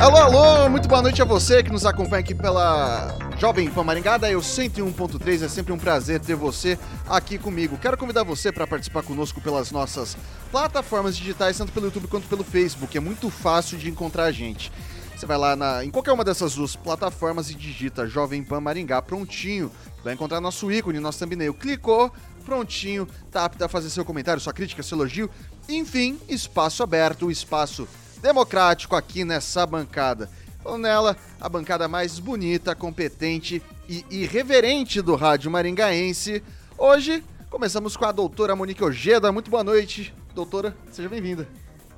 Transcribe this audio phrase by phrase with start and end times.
[0.00, 4.16] Alô, alô, muito boa noite a você que nos acompanha aqui pela Jovem Pan Maringá,
[4.16, 5.44] da Eu 101.3.
[5.44, 7.76] É sempre um prazer ter você aqui comigo.
[7.76, 10.16] Quero convidar você para participar conosco pelas nossas
[10.50, 12.96] plataformas digitais, tanto pelo YouTube quanto pelo Facebook.
[12.96, 14.72] É muito fácil de encontrar a gente.
[15.14, 19.02] Você vai lá na, em qualquer uma dessas duas plataformas e digita Jovem Pan Maringá,
[19.02, 19.70] prontinho.
[20.02, 21.52] Vai encontrar nosso ícone, nosso thumbnail.
[21.52, 22.10] Clicou,
[22.46, 25.28] prontinho, tá apto a fazer seu comentário, sua crítica, seu elogio.
[25.68, 27.86] Enfim, espaço aberto, espaço
[28.20, 30.30] democrático aqui nessa bancada.
[30.62, 36.42] Falando nela, a bancada mais bonita, competente e irreverente do rádio maringaense.
[36.76, 39.32] Hoje, começamos com a doutora Monique Ojeda.
[39.32, 41.48] Muito boa noite, doutora, seja bem-vinda.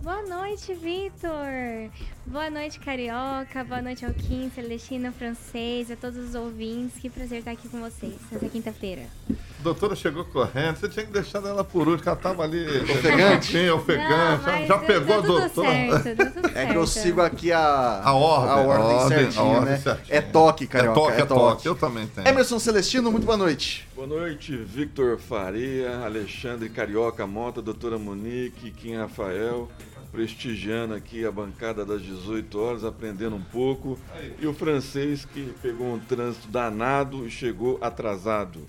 [0.03, 1.89] Boa noite, Vitor.
[2.27, 3.62] Boa noite, Carioca.
[3.62, 7.00] Boa noite, Alquim, Celestina, Francês, a todos os ouvintes.
[7.00, 9.03] Que prazer estar aqui com vocês nessa quinta-feira.
[9.31, 12.67] A doutora chegou correndo, você tinha que deixar ela por último, que ela estava ali.
[12.83, 13.53] Ofegante?
[13.53, 14.44] Sim, ofegante.
[14.44, 15.72] Não, já pegou a doutora.
[16.03, 19.44] Certo, é que eu sigo aqui a, a ordem, a ordem, a ordem certinho, a
[19.44, 19.78] ordem né?
[19.78, 20.16] Certinho.
[20.16, 20.98] É toque, Carioca.
[20.98, 21.41] É toque, é, é toque.
[21.41, 21.69] toque.
[21.69, 22.27] Eu também tenho.
[22.27, 23.89] Emerson Celestino, muito boa noite.
[23.94, 29.71] Boa noite, Victor Faria, Alexandre Carioca Mota, doutora Monique, Kim Rafael
[30.12, 33.99] prestigiando aqui a bancada das 18 horas, aprendendo um pouco.
[34.39, 38.69] E o francês que pegou um trânsito danado e chegou atrasado.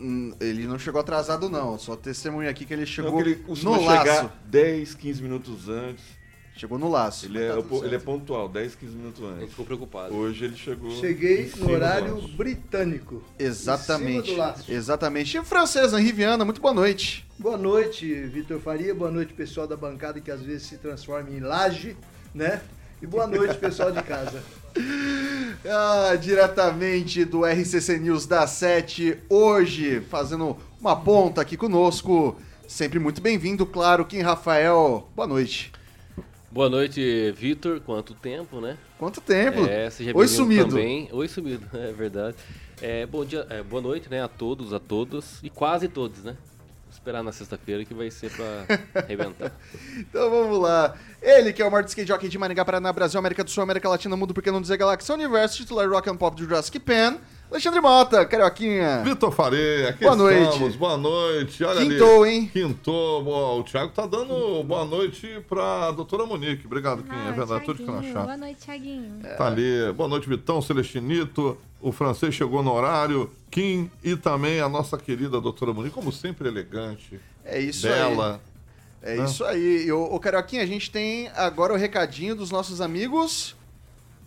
[0.00, 1.78] Hum, ele não chegou atrasado, não.
[1.78, 3.98] Só testemunha aqui que ele chegou não, que ele no laço.
[3.98, 6.19] chegar 10, 15 minutos antes.
[6.60, 7.24] Chegou no laço.
[7.24, 9.38] Ele é, tá ele é pontual, 10, 15 minutos antes.
[9.38, 10.14] Ele ficou preocupado.
[10.14, 10.90] Hoje ele chegou.
[10.90, 13.22] Cheguei no horário britânico.
[13.38, 14.36] Exatamente.
[14.68, 15.38] Exatamente.
[15.38, 17.26] E francesa, Riviana, muito boa noite.
[17.38, 18.94] Boa noite, Vitor Faria.
[18.94, 21.96] Boa noite, pessoal da bancada que às vezes se transforma em laje,
[22.34, 22.60] né?
[23.00, 24.42] E boa noite, pessoal de casa.
[25.64, 32.36] ah, diretamente do RCC News da 7, hoje, fazendo uma ponta aqui conosco.
[32.68, 35.08] Sempre muito bem-vindo, claro, Kim Rafael.
[35.16, 35.72] Boa noite.
[36.52, 37.80] Boa noite, Vitor.
[37.80, 38.76] Quanto tempo, né?
[38.98, 39.64] Quanto tempo?
[39.66, 40.70] É, seja Oi, sumido.
[40.70, 41.08] Também.
[41.12, 42.36] Oi, sumido, é verdade.
[42.82, 46.32] É, bom dia, é, boa noite, né, a todos, a todas e quase todos, né?
[46.32, 48.66] Vou esperar na sexta-feira que vai ser pra
[49.00, 49.52] arrebentar.
[49.96, 50.96] então vamos lá.
[51.22, 53.88] Ele que é o maior skate jockey de Maringá, Paraná, Brasil, América do Sul, América
[53.88, 57.18] Latina, Mundo, porque não dizer Galáxia, Universo, titular Rock and Pop do Jurassic Pan.
[57.50, 59.02] Alexandre Mota, Carioquinha.
[59.02, 60.40] Vitor Faria, aqui boa noite.
[60.52, 60.76] estamos.
[60.76, 61.64] Boa noite.
[61.64, 62.32] Olha Quintou, ali.
[62.32, 62.50] hein?
[62.52, 63.24] Quintou.
[63.24, 66.64] Bom, o Thiago tá dando boa noite pra doutora Monique.
[66.64, 67.28] Obrigado, Kim.
[67.28, 68.22] É verdade, tudo que não achar.
[68.22, 69.18] Boa noite, Thiaguinho.
[69.24, 69.34] É.
[69.34, 69.92] Tá ali.
[69.96, 71.58] Boa noite, Vitão, Celestinito.
[71.80, 73.28] O francês chegou no horário.
[73.50, 77.18] Kim e também a nossa querida doutora Monique, como sempre, elegante.
[77.44, 78.40] É isso bela.
[79.02, 79.14] aí.
[79.14, 79.24] É né?
[79.24, 79.86] isso aí.
[79.86, 83.56] E, ô, Carioquinha, a gente tem agora o recadinho dos nossos amigos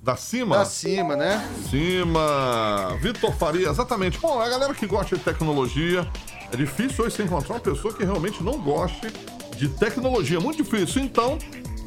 [0.04, 0.58] da Cima?
[0.58, 1.50] Da Cima, né?
[1.70, 2.98] Cima.
[3.00, 4.20] Vitor Faria, exatamente.
[4.20, 6.06] Bom, a galera que gosta de tecnologia,
[6.52, 9.08] é difícil hoje você encontrar uma pessoa que realmente não goste
[9.56, 10.42] de tecnologia.
[10.42, 11.02] Muito difícil.
[11.02, 11.38] Então,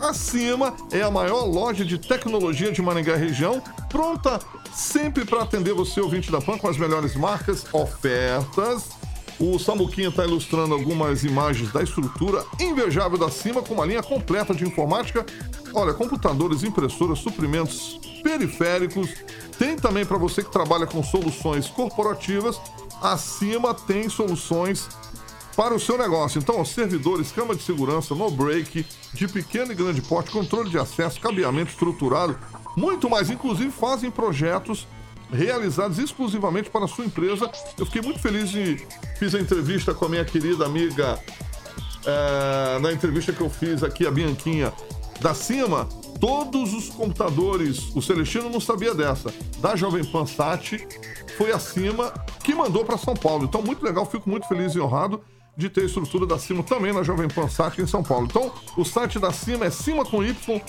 [0.00, 4.40] a Cima é a maior loja de tecnologia de Maringá região, pronta
[4.72, 8.88] sempre para atender você, ouvinte da PAN, com as melhores marcas, ofertas.
[9.38, 14.54] O Samuquinha está ilustrando algumas imagens da estrutura invejável da Cima, com uma linha completa
[14.54, 15.26] de informática.
[15.74, 19.10] Olha, computadores, impressoras, suprimentos periféricos.
[19.58, 22.58] Tem também para você que trabalha com soluções corporativas.
[23.02, 24.88] Acima tem soluções
[25.54, 26.38] para o seu negócio.
[26.38, 31.20] Então, servidores, cama de segurança, no break, de pequeno e grande porte, controle de acesso,
[31.20, 32.38] cabeamento estruturado,
[32.74, 33.28] muito mais.
[33.28, 34.86] Inclusive, fazem projetos
[35.30, 37.50] realizados exclusivamente para a sua empresa.
[37.78, 38.86] Eu fiquei muito feliz de
[39.18, 41.18] fiz a entrevista com a minha querida amiga
[42.06, 44.72] é, na entrevista que eu fiz aqui a Bianquinha
[45.20, 45.88] da Cima,
[46.20, 50.78] todos os computadores, o Celestino não sabia dessa, da Jovem Pan Sat,
[51.36, 52.12] foi a Cima
[52.44, 53.44] que mandou para São Paulo.
[53.44, 55.20] Então, muito legal, fico muito feliz e honrado
[55.56, 58.26] de ter a estrutura da Cima também na Jovem Pan Sat em São Paulo.
[58.26, 60.60] Então, o site da Cima é cima com y,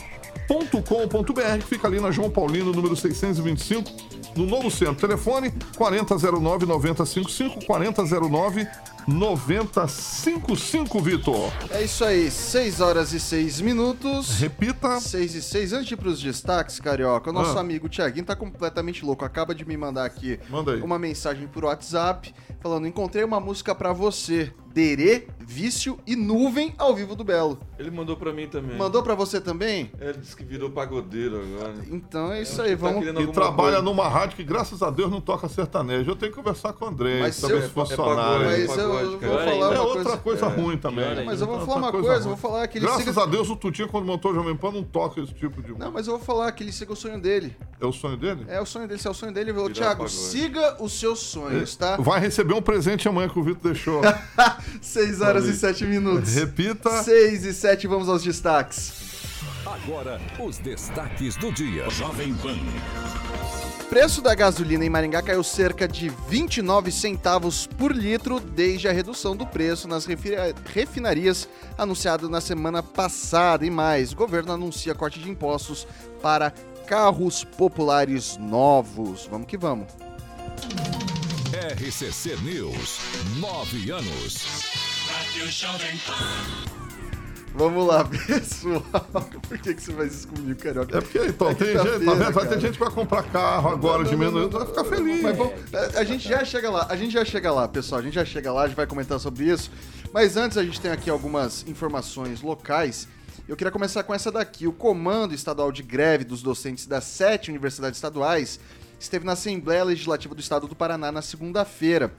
[1.60, 3.90] que fica ali na João Paulino, número 625,
[4.36, 4.96] no Novo Centro.
[4.96, 8.68] Telefone 4009-9055, 4009
[9.08, 11.52] 9055, Vitor.
[11.72, 14.40] É isso aí, 6 horas e 6 minutos.
[14.40, 15.00] Repita.
[15.00, 15.74] 6 e 6.
[15.74, 17.62] Antes de ir pros destaques, Carioca, o nosso Ah.
[17.62, 19.24] amigo Tiaguinho tá completamente louco.
[19.26, 23.94] Acaba de me mandar aqui Manda uma mensagem por WhatsApp falando: encontrei uma música pra
[23.94, 24.52] você.
[24.74, 27.58] Derê, Vício e Nuvem ao vivo do Belo.
[27.80, 28.78] Ele mandou pra mim também.
[28.78, 29.90] Mandou pra você também?
[30.00, 31.74] É, Ele disse que virou pagodeiro agora.
[31.90, 33.00] Então é isso Tá aí, vamos.
[33.00, 33.82] querendo E trabalha coisa.
[33.82, 36.12] numa rádio que, graças a Deus, não toca sertanejo.
[36.12, 38.46] Eu tenho que conversar com o André, Mas saber se se eu- funcionário.
[38.46, 39.52] pagode, Mas eu vou cara.
[39.52, 40.18] falar É uma outra coisa.
[40.18, 41.06] coisa ruim também.
[41.06, 41.24] ainda.
[41.24, 43.50] Mas eu vou falar uma coisa, eu vou falar que ele Graças siga- a Deus,
[43.50, 45.78] o Tutinha, quando montou o Jovem Pan, não toca esse tipo de...
[45.78, 47.56] Não, mas eu vou falar que ele siga o sonho dele.
[47.80, 48.46] É o sonho dele?
[48.48, 49.52] É o sonho dele, se é o sonho dele.
[49.52, 51.98] Ô, Virar Thiago, siga os seus sonhos, tá?
[51.98, 54.02] Vai receber um presente amanhã que o Vitor deixou.
[54.82, 56.34] 6 horas e 7 minutos.
[56.36, 57.04] Repita.
[57.04, 59.06] 6 e 7, vamos aos destaques.
[59.66, 61.90] Agora, os destaques do dia.
[61.90, 62.56] Jovem Pan.
[63.90, 69.36] Preço da gasolina em Maringá caiu cerca de 29 centavos por litro desde a redução
[69.36, 70.36] do preço nas refi-
[70.74, 71.48] refinarias
[71.78, 73.66] anunciado na semana passada.
[73.66, 75.88] E mais, o governo anuncia corte de impostos
[76.22, 76.52] para
[76.86, 79.26] carros populares novos.
[79.32, 79.88] Vamos que vamos.
[81.54, 83.00] RCC News.
[83.40, 84.68] Nove anos.
[87.58, 88.84] Vamos lá, pessoal.
[89.48, 90.96] Por que, que você faz isso comigo, Carioca?
[90.96, 92.34] É porque, então, É tem gente, quinta-feira, tá vendo?
[92.34, 95.24] Vai ter gente que vai comprar carro agora de menos, vai ficar feliz.
[95.24, 98.00] Mas bom, a, a gente já chega lá, a gente já chega lá, pessoal.
[98.00, 99.72] A gente já chega lá, a gente vai comentar sobre isso.
[100.14, 103.08] Mas antes a gente tem aqui algumas informações locais.
[103.48, 104.68] Eu queria começar com essa daqui.
[104.68, 108.60] O Comando Estadual de Greve dos Docentes das sete universidades estaduais
[109.00, 112.14] esteve na Assembleia Legislativa do Estado do Paraná na segunda-feira.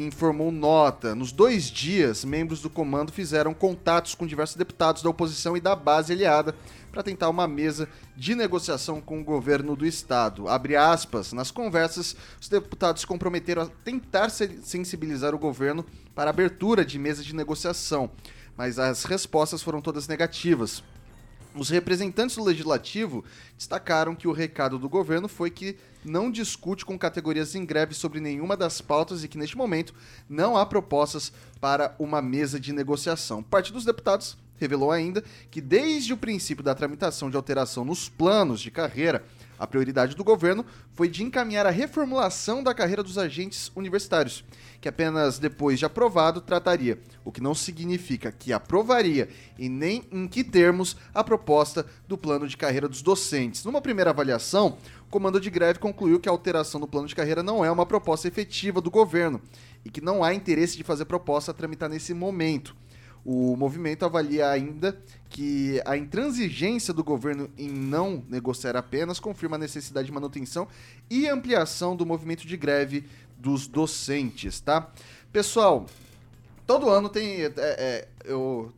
[0.00, 1.12] Informou nota.
[1.12, 5.74] Nos dois dias, membros do comando fizeram contatos com diversos deputados da oposição e da
[5.74, 6.54] base aliada
[6.92, 10.48] para tentar uma mesa de negociação com o governo do estado.
[10.48, 15.84] Abre aspas, nas conversas, os deputados comprometeram a tentar se- sensibilizar o governo
[16.14, 18.08] para a abertura de mesa de negociação,
[18.56, 20.82] mas as respostas foram todas negativas.
[21.58, 23.24] Os representantes do legislativo
[23.56, 28.20] destacaram que o recado do governo foi que não discute com categorias em greve sobre
[28.20, 29.92] nenhuma das pautas e que neste momento
[30.28, 33.42] não há propostas para uma mesa de negociação.
[33.42, 38.60] Parte dos deputados revelou ainda que desde o princípio da tramitação de alteração nos planos
[38.60, 39.24] de carreira,
[39.58, 44.44] a prioridade do governo foi de encaminhar a reformulação da carreira dos agentes universitários,
[44.80, 49.28] que apenas depois de aprovado trataria, o que não significa que aprovaria
[49.58, 53.64] e nem em que termos a proposta do plano de carreira dos docentes.
[53.64, 57.42] Numa primeira avaliação, o comando de greve concluiu que a alteração do plano de carreira
[57.42, 59.40] não é uma proposta efetiva do governo
[59.84, 62.76] e que não há interesse de fazer proposta a tramitar nesse momento.
[63.30, 64.98] O movimento avalia ainda
[65.28, 70.66] que a intransigência do governo em não negociar apenas confirma a necessidade de manutenção
[71.10, 73.04] e ampliação do movimento de greve
[73.36, 74.90] dos docentes, tá?
[75.30, 75.84] Pessoal,
[76.66, 77.42] todo ano tem.
[77.42, 78.72] é, é, eu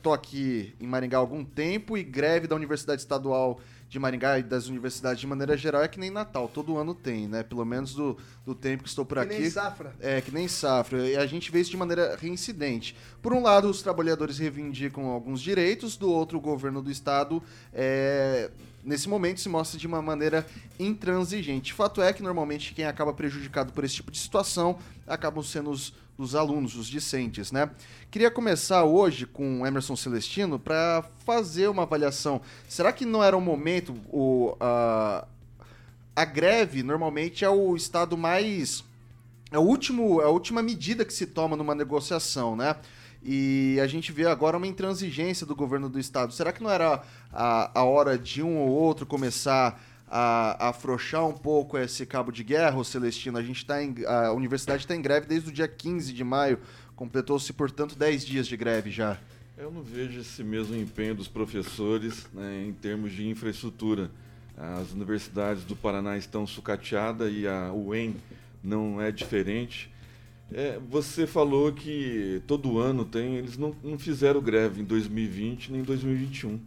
[0.00, 4.42] tô aqui em Maringá há algum tempo e greve da Universidade Estadual de Maringá e
[4.42, 7.42] das universidades de maneira geral é que nem Natal, todo ano tem, né?
[7.42, 9.40] Pelo menos do, do tempo que estou por Que aqui.
[9.42, 9.94] nem safra.
[10.00, 11.06] É, que nem safra.
[11.08, 12.96] E a gente vê isso de maneira reincidente.
[13.22, 17.42] Por um lado, os trabalhadores reivindicam alguns direitos, do outro, o governo do estado,
[17.72, 18.50] é,
[18.82, 20.44] nesse momento, se mostra de uma maneira
[20.78, 21.72] intransigente.
[21.72, 25.94] Fato é que, normalmente, quem acaba prejudicado por esse tipo de situação acabam sendo os,
[26.18, 27.70] os alunos, os discentes, né?
[28.10, 32.40] Queria começar hoje com o Emerson Celestino para fazer uma avaliação.
[32.68, 35.26] Será que não era o momento, o, a,
[36.14, 38.84] a greve normalmente é o estado mais
[39.50, 42.76] é o último, é a última medida que se toma numa negociação, né?
[43.22, 46.32] E a gente vê agora uma intransigência do governo do estado.
[46.32, 51.32] Será que não era a, a hora de um ou outro começar a, afrouxar um
[51.32, 53.38] pouco esse cabo de guerra, ô Celestino?
[53.38, 56.58] A gente tá em, a universidade está em greve desde o dia 15 de maio.
[56.94, 59.18] Completou-se, portanto, 10 dias de greve já.
[59.56, 64.10] Eu não vejo esse mesmo empenho dos professores né, em termos de infraestrutura.
[64.56, 68.16] As universidades do Paraná estão sucateadas e a UEM
[68.62, 69.90] não é diferente.
[70.52, 75.80] É, você falou que todo ano tem, eles não, não fizeram greve em 2020 nem
[75.80, 76.60] em 2021,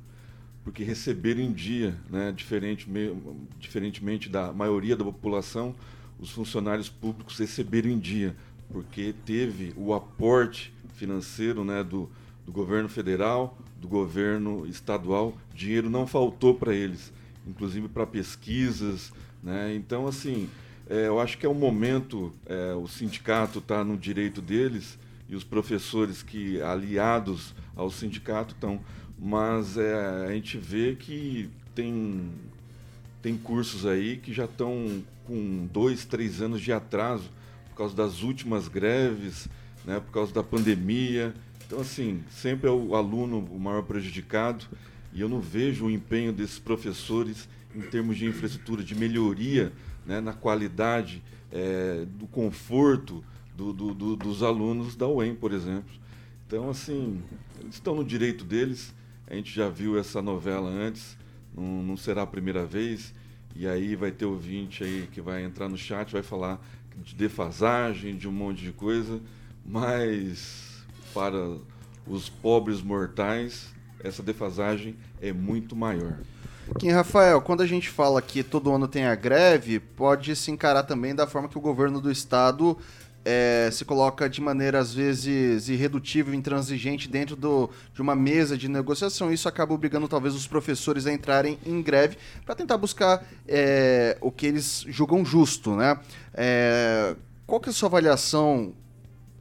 [0.63, 3.16] porque receberam em dia, né, diferente, me-
[3.60, 5.75] diferentemente da maioria da população,
[6.20, 8.36] os funcionários públicos receberam em dia,
[8.72, 12.10] porque teve o aporte financeiro né, do,
[12.46, 17.12] do governo federal, do governo estadual, dinheiro não faltou para eles,
[17.48, 19.13] inclusive para pesquisas.
[19.42, 19.74] Né?
[19.75, 20.50] Então, assim,
[20.89, 25.00] é, eu acho que é o momento, é, o sindicato está no direito deles
[25.30, 28.82] e os professores que, aliados ao sindicato, estão
[29.20, 32.32] mas é, a gente vê que tem,
[33.22, 37.30] tem cursos aí que já estão com dois, três anos de atraso
[37.70, 39.48] por causa das últimas greves,
[39.86, 41.34] né, por causa da pandemia.
[41.66, 44.66] Então, assim, sempre é o aluno o maior prejudicado
[45.14, 49.72] e eu não vejo o empenho desses professores em termos de infraestrutura, de melhoria
[50.06, 51.22] né, na qualidade,
[51.52, 53.24] é, do conforto
[53.56, 55.92] do, do, do, dos alunos da UEM, por exemplo.
[56.48, 57.22] Então, assim,
[57.60, 58.94] eles estão no direito deles.
[59.30, 61.16] A gente já viu essa novela antes,
[61.56, 63.14] não, não será a primeira vez.
[63.56, 66.60] E aí vai ter ouvinte aí que vai entrar no chat, vai falar
[66.98, 69.22] de defasagem, de um monte de coisa,
[69.66, 70.84] mas
[71.14, 71.58] para
[72.08, 76.20] os pobres mortais, essa defasagem é muito maior.
[76.78, 80.84] Kim Rafael, quando a gente fala que todo ano tem a greve, pode se encarar
[80.84, 82.78] também da forma que o governo do estado
[83.26, 88.68] é, se coloca de maneira às vezes irredutível, intransigente dentro do, de uma mesa de
[88.68, 89.32] negociação.
[89.32, 94.32] Isso acaba obrigando talvez os professores a entrarem em greve para tentar buscar é, o
[94.32, 96.00] que eles julgam justo, né?
[96.34, 98.74] É, qual que é a sua avaliação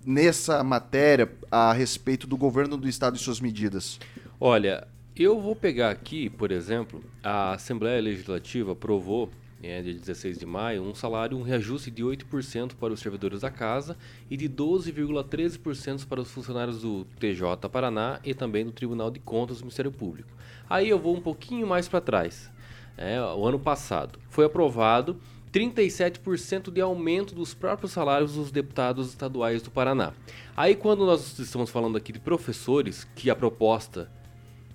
[0.04, 3.98] nessa matéria a respeito do governo do estado e suas medidas?
[4.40, 9.30] Olha, eu vou pegar aqui, por exemplo, a Assembleia Legislativa aprovou,
[9.62, 13.50] é, dia 16 de maio, um salário, um reajuste de 8% para os servidores da
[13.50, 13.96] casa
[14.30, 19.58] e de 12,13% para os funcionários do TJ Paraná e também do Tribunal de Contas
[19.58, 20.30] do Ministério Público.
[20.68, 22.50] Aí eu vou um pouquinho mais para trás.
[22.96, 25.20] É, o ano passado foi aprovado
[25.52, 30.12] 37% de aumento dos próprios salários dos deputados estaduais do Paraná.
[30.56, 34.10] Aí quando nós estamos falando aqui de professores, que a proposta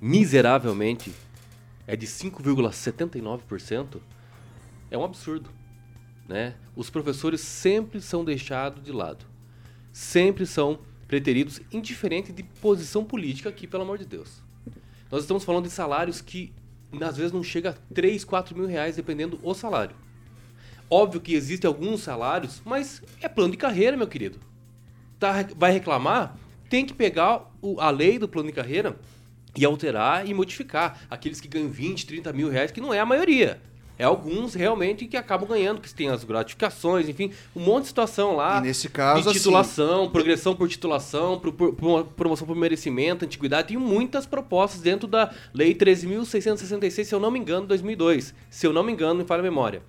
[0.01, 1.13] miseravelmente
[1.87, 3.99] é de 5,79%,
[4.93, 5.49] é um absurdo.
[6.27, 6.53] Né?
[6.75, 9.25] Os professores sempre são deixados de lado.
[9.91, 14.41] Sempre são preteridos, indiferente de posição política aqui, pelo amor de Deus.
[15.11, 16.53] Nós estamos falando de salários que
[17.01, 19.95] às vezes não chega a 3, 4 mil reais, dependendo do salário.
[20.89, 24.39] Óbvio que existem alguns salários, mas é plano de carreira, meu querido.
[25.19, 26.37] Tá, vai reclamar?
[26.69, 28.99] Tem que pegar o, a lei do plano de carreira
[29.55, 31.01] e alterar e modificar.
[31.09, 33.59] Aqueles que ganham 20, 30 mil reais, que não é a maioria.
[33.97, 38.35] É alguns realmente que acabam ganhando, que tem as gratificações, enfim, um monte de situação
[38.35, 38.57] lá.
[38.57, 43.69] E nesse caso, de titulação, assim, progressão por titulação, pro, pro, promoção por merecimento, antiguidade,
[43.69, 48.33] tem muitas propostas dentro da Lei 13.666, se eu não me engano, 2002.
[48.49, 49.83] Se eu não me engano, me falha a memória.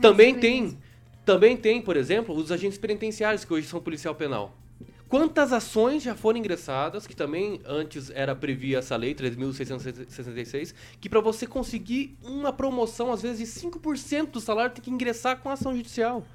[0.00, 0.78] Também tem,
[1.24, 4.56] também tem, por exemplo, os agentes penitenciários, que hoje são policial penal.
[5.12, 11.20] Quantas ações já foram ingressadas, que também antes era previa essa lei 3.666, que para
[11.20, 15.76] você conseguir uma promoção, às vezes de 5% do salário, tem que ingressar com ação
[15.76, 16.26] judicial.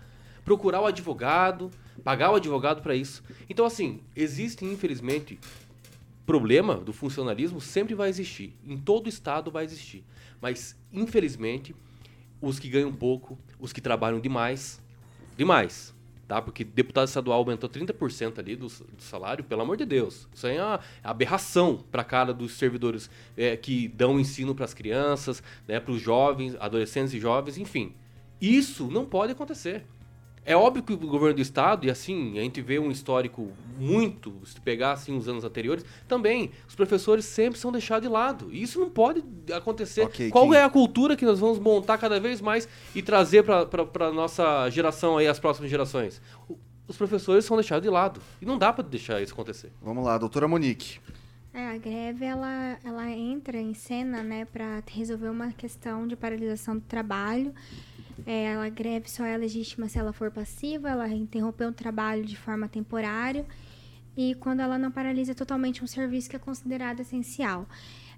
[0.46, 1.72] Procurar o advogado,
[2.04, 3.24] pagar o advogado para isso.
[3.50, 5.40] Então, assim, existe, infelizmente,
[6.24, 8.56] problema do funcionalismo, sempre vai existir.
[8.64, 10.06] Em todo estado vai existir.
[10.40, 11.76] Mas, infelizmente,
[12.40, 14.80] os que ganham pouco, os que trabalham demais,
[15.36, 15.97] demais,
[16.28, 16.42] tá?
[16.42, 20.28] Porque deputado estadual aumentou 30% ali do, do, salário, pelo amor de Deus.
[20.34, 24.66] Isso aí é uma aberração para a cara dos servidores é, que dão ensino para
[24.66, 27.96] as crianças, né, para os jovens, adolescentes e jovens, enfim.
[28.42, 29.86] Isso não pode acontecer.
[30.48, 34.34] É óbvio que o governo do estado, e assim, a gente vê um histórico muito,
[34.46, 38.48] se pegar assim os anos anteriores, também, os professores sempre são deixados de lado.
[38.50, 39.22] E isso não pode
[39.54, 40.06] acontecer.
[40.06, 44.08] Okay, Qual é a cultura que nós vamos montar cada vez mais e trazer para
[44.08, 46.22] a nossa geração aí, as próximas gerações?
[46.88, 48.22] Os professores são deixados de lado.
[48.42, 49.70] E não dá para deixar isso acontecer.
[49.82, 51.00] Vamos lá, doutora Monique.
[51.54, 56.76] É, a greve ela, ela entra em cena né, para resolver uma questão de paralisação
[56.76, 57.54] do trabalho
[58.26, 62.38] é, a greve só é legítima se ela for passiva, ela interrompeu o trabalho de
[62.38, 63.46] forma temporária
[64.16, 67.68] e quando ela não paralisa totalmente um serviço que é considerado essencial.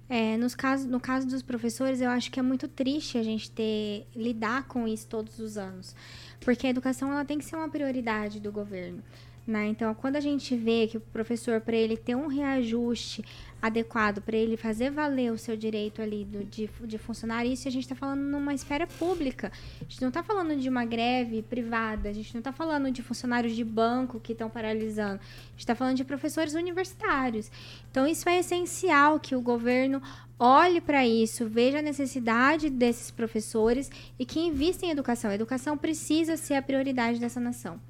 [0.08, 3.48] É, nos caso, no caso dos professores, eu acho que é muito triste a gente
[3.50, 5.94] ter lidar com isso todos os anos,
[6.40, 9.02] porque a educação ela tem que ser uma prioridade do governo.
[9.50, 9.66] Né?
[9.66, 13.24] Então, quando a gente vê que o professor, para ele ter um reajuste
[13.60, 17.70] adequado, para ele fazer valer o seu direito ali do, de, de funcionário, isso a
[17.70, 19.50] gente está falando numa esfera pública.
[19.80, 23.02] A gente não está falando de uma greve privada, a gente não está falando de
[23.02, 27.50] funcionários de banco que estão paralisando, a gente está falando de professores universitários.
[27.90, 30.00] Então, isso é essencial que o governo
[30.38, 35.28] olhe para isso, veja a necessidade desses professores e que invista em educação.
[35.28, 37.80] A educação precisa ser a prioridade dessa nação.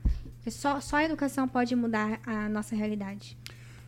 [0.50, 3.36] Só, só a educação pode mudar a nossa realidade.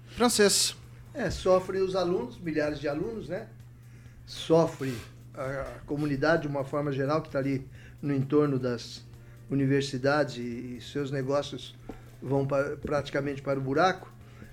[0.09, 0.76] Francês.
[1.14, 3.47] É, sofrem os alunos, milhares de alunos, né?
[4.25, 4.97] Sofre
[5.35, 7.66] a, a comunidade de uma forma geral que está ali
[8.00, 9.02] no entorno das
[9.50, 11.75] universidades e, e seus negócios
[12.23, 14.11] vão pra, praticamente para o buraco.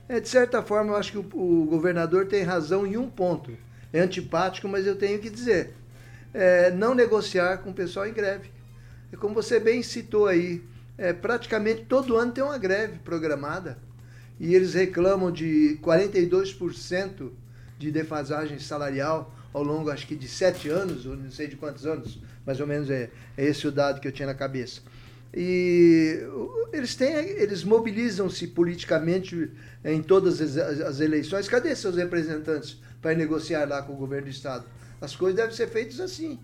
[0.08, 3.56] É, de certa forma, eu acho que o, o governador tem razão em um ponto.
[3.94, 5.76] É antipático, mas eu tenho que dizer.
[6.34, 8.52] É, não negociar com o pessoal em greve.
[9.12, 10.64] É como você bem citou aí,
[11.00, 13.78] é, praticamente todo ano tem uma greve programada
[14.40, 17.32] e eles reclamam de 42%
[17.78, 21.86] de defasagem salarial ao longo, acho que de sete anos, ou não sei de quantos
[21.86, 24.82] anos, mais ou menos é, é esse o dado que eu tinha na cabeça.
[25.34, 26.20] E
[26.74, 29.52] eles têm, eles mobilizam-se politicamente
[29.86, 31.48] em todas as, as, eleições.
[31.48, 34.66] Cadê seus representantes para negociar lá com o governo do estado?
[35.00, 36.40] As coisas devem ser feitas assim.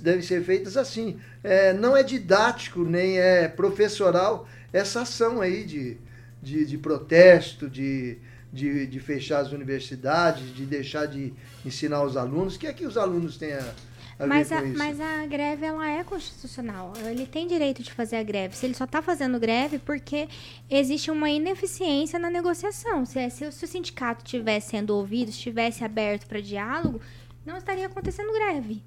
[0.00, 1.18] Devem ser feitas assim.
[1.42, 5.96] É, não é didático nem é professoral essa ação aí de,
[6.42, 8.18] de, de protesto, de,
[8.52, 11.32] de, de, fechar as universidades, de deixar de
[11.64, 12.56] ensinar os alunos.
[12.56, 13.74] O que é que os alunos têm a,
[14.18, 16.92] a mas, a, mas a greve ela é constitucional.
[17.04, 18.56] Ele tem direito de fazer a greve.
[18.56, 20.28] Se ele só está fazendo greve porque
[20.68, 23.04] existe uma ineficiência na negociação.
[23.06, 27.00] Se, se, se o sindicato estivesse sendo ouvido, estivesse aberto para diálogo,
[27.44, 28.82] não estaria acontecendo greve.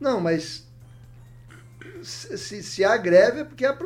[0.00, 0.66] Não, mas
[2.02, 3.76] se, se há greve é porque há,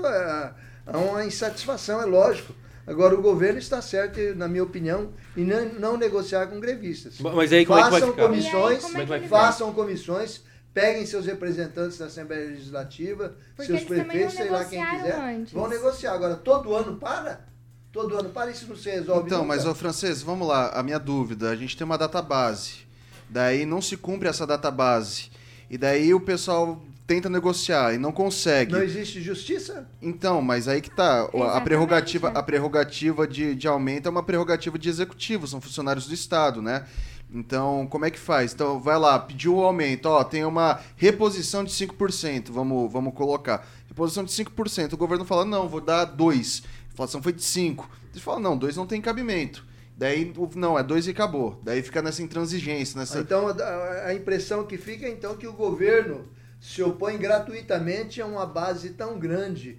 [0.87, 2.55] há uma insatisfação, é lógico.
[2.87, 7.19] Agora, o governo está certo, na minha opinião, em não, não negociar com grevistas.
[7.19, 10.43] Mas aí como façam é que vai comissões, aí, é façam comissões,
[10.75, 15.19] peguem seus representantes da Assembleia Legislativa, Porque seus prefeitos, sei lá quem quiser.
[15.19, 15.53] Antes.
[15.55, 16.13] Vão negociar.
[16.13, 17.47] Agora, todo ano para?
[17.91, 19.55] Todo ano para, isso não se resolve Então, nunca.
[19.55, 21.51] mas, ô francês, vamos lá, a minha dúvida.
[21.51, 22.85] A gente tem uma database.
[23.31, 25.31] Daí não se cumpre essa database.
[25.71, 28.73] E daí o pessoal tenta negociar e não consegue.
[28.73, 29.87] Não existe justiça?
[30.01, 31.23] Então, mas aí que tá.
[31.23, 32.39] A Exatamente, prerrogativa, é.
[32.39, 36.87] a prerrogativa de, de aumento é uma prerrogativa de executivo, são funcionários do Estado, né?
[37.33, 38.53] Então, como é que faz?
[38.53, 43.67] Então, vai lá, pediu o aumento, ó, tem uma reposição de 5%, vamos, vamos colocar.
[43.89, 44.93] Reposição de 5%.
[44.93, 46.65] O governo fala, não, vou dar 2%.
[46.65, 47.85] A inflação foi de 5%.
[48.13, 49.65] Ele fala, não, 2 não tem cabimento.
[49.97, 51.61] Daí, não, é 2 e acabou.
[51.63, 53.21] Daí fica nessa intransigência, nessa...
[53.21, 56.29] Então, a, a impressão que fica, então, que o governo
[56.61, 59.79] se opõe gratuitamente a uma base tão grande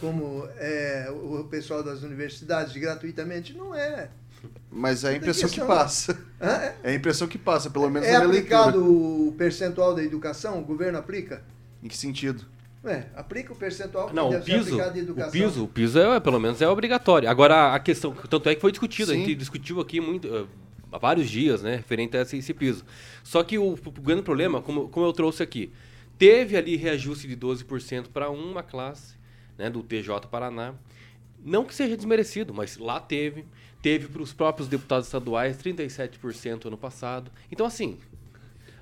[0.00, 4.08] como é, o pessoal das universidades, gratuitamente, não é.
[4.70, 6.18] Mas é a impressão que passa.
[6.40, 6.72] Hã?
[6.82, 9.28] É a impressão que passa, pelo menos É na minha aplicado leitura.
[9.28, 10.58] o percentual da educação?
[10.58, 11.42] O governo aplica?
[11.82, 12.46] Em que sentido?
[12.82, 15.32] É, aplica o percentual que Não, o deve ser piso, em o educação.
[15.32, 17.28] piso, o piso é, pelo menos é obrigatório.
[17.28, 20.46] Agora, a questão, tanto é que foi discutido, a gente discutiu aqui muito, eh,
[20.90, 22.82] há vários dias, né, referente a esse, esse piso.
[23.22, 25.70] Só que o, o grande problema, como, como eu trouxe aqui,
[26.16, 29.14] teve ali reajuste de 12% para uma classe,
[29.58, 30.72] né, do TJ Paraná.
[31.44, 33.44] Não que seja desmerecido, mas lá teve.
[33.82, 37.32] Teve para os próprios deputados estaduais 37% ano passado.
[37.50, 37.98] Então, assim,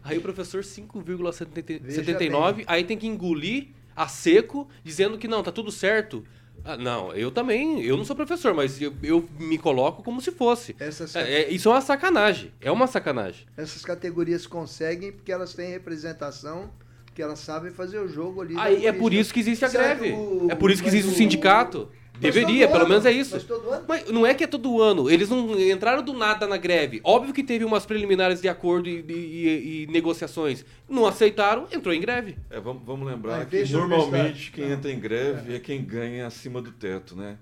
[0.02, 5.70] aí o professor 5,79, aí tem que engolir a seco, dizendo que não, tá tudo
[5.72, 6.24] certo.
[6.64, 10.30] Ah, não, eu também, eu não sou professor, mas eu, eu me coloco como se
[10.32, 10.74] fosse.
[10.78, 12.52] Essas, É, é, isso é uma sacanagem.
[12.61, 13.46] É uma sacanagem.
[13.56, 16.70] essas categorias conseguem porque elas têm representação,
[17.04, 18.54] porque elas sabem fazer o jogo ali.
[18.58, 20.12] Aí é por isso que existe a greve.
[20.12, 21.88] o- É por isso que existe o o- sindicato.
[22.20, 23.35] Deveria, pelo ano, menos é isso.
[23.35, 23.85] Mas todo ano.
[23.88, 25.09] Mas não é que é todo ano.
[25.11, 27.00] Eles não entraram do nada na greve.
[27.04, 30.64] Óbvio que teve umas preliminares de acordo e, e- e negociações.
[30.88, 32.37] Não aceitaram, entrou em greve.
[32.50, 34.72] É, vamos, vamos lembrar Mas que normalmente quem Não.
[34.72, 37.37] entra em greve é quem ganha acima do teto, né?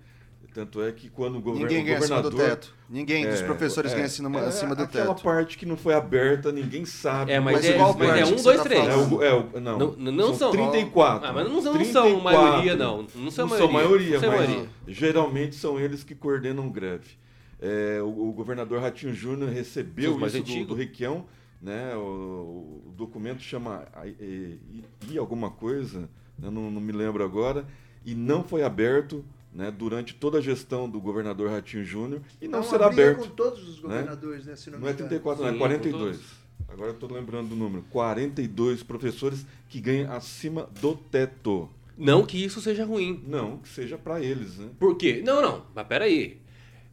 [0.56, 2.74] Tanto é que quando o, gover Ninguém ganha acima do teto.
[2.88, 5.22] Ninguém dos É, professores é, ganha acima, é acima do aquela teto.
[5.22, 7.30] parte que não foi aberta, ninguém sabe.
[7.30, 8.88] É, mas, Mas é, igual mas é um, dois, tá três.
[8.88, 10.50] É, é, o- não, Não- não são.
[10.50, 11.28] 34.
[11.28, 12.22] Ah, mas não, não são 34.
[12.22, 13.06] maioria, não.
[13.14, 13.58] Não são Não maioria.
[13.58, 14.68] são maioria, Não são mas maioria.
[14.88, 17.18] geralmente são eles que coordenam greve.
[17.60, 21.26] É, o, o governador Ratinho Júnior recebeu mais isso do, do Requião,
[21.60, 21.94] né?
[21.96, 23.84] O, o documento chama
[24.18, 26.08] I- alguma coisa,
[26.42, 27.66] eu não, não me lembro agora,
[28.06, 29.22] e não foi aberto
[29.56, 33.20] né, durante toda a gestão do governador Ratinho Júnior e não, É uma será aberto.
[33.20, 34.54] com todos os governadores, né?
[34.54, 35.08] Se não, Não é engano.
[35.08, 36.16] 34, não, é com 42.
[36.18, 36.30] todos.
[36.68, 37.84] Agora eu estou lembrando do número.
[37.90, 41.68] 42 professores que ganham acima do teto.
[41.96, 43.22] Não que isso seja ruim.
[43.26, 44.68] Não, que seja para eles, né?
[44.78, 45.22] Por quê?
[45.24, 45.62] Não, não.
[45.74, 46.38] Mas peraí.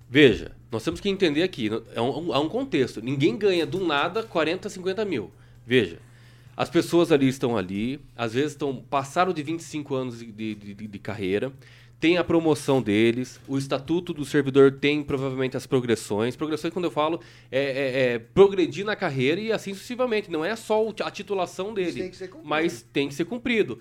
[0.10, 1.70] Veja, nós temos que entender aqui.
[1.94, 3.02] É um, há um contexto.
[3.02, 5.32] Ninguém ganha do nada 40, 50 mil.
[5.66, 6.00] Veja.
[6.56, 10.88] As pessoas ali estão ali, às vezes estão passaram de 25 anos de, de, de-
[10.88, 11.52] de carreira,
[12.04, 16.36] tem a promoção deles, o estatuto do servidor tem provavelmente as progressões.
[16.36, 20.30] Progressões, quando eu falo, é, é- é progredir na carreira e assim sucessivamente.
[20.30, 22.50] Não é só a titulação dele, tem que ser cumprido.
[22.50, 23.80] mas tem que ser cumprido.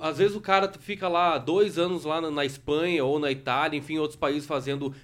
[0.00, 3.76] Às vezes o cara fica lá dois anos lá na, na Espanha ou na Itália,
[3.76, 4.94] enfim, em outros países fazendo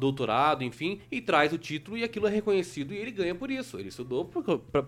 [0.00, 3.78] doutorado, enfim, e traz o título e aquilo é reconhecido e ele ganha por isso.
[3.78, 4.28] Ele estudou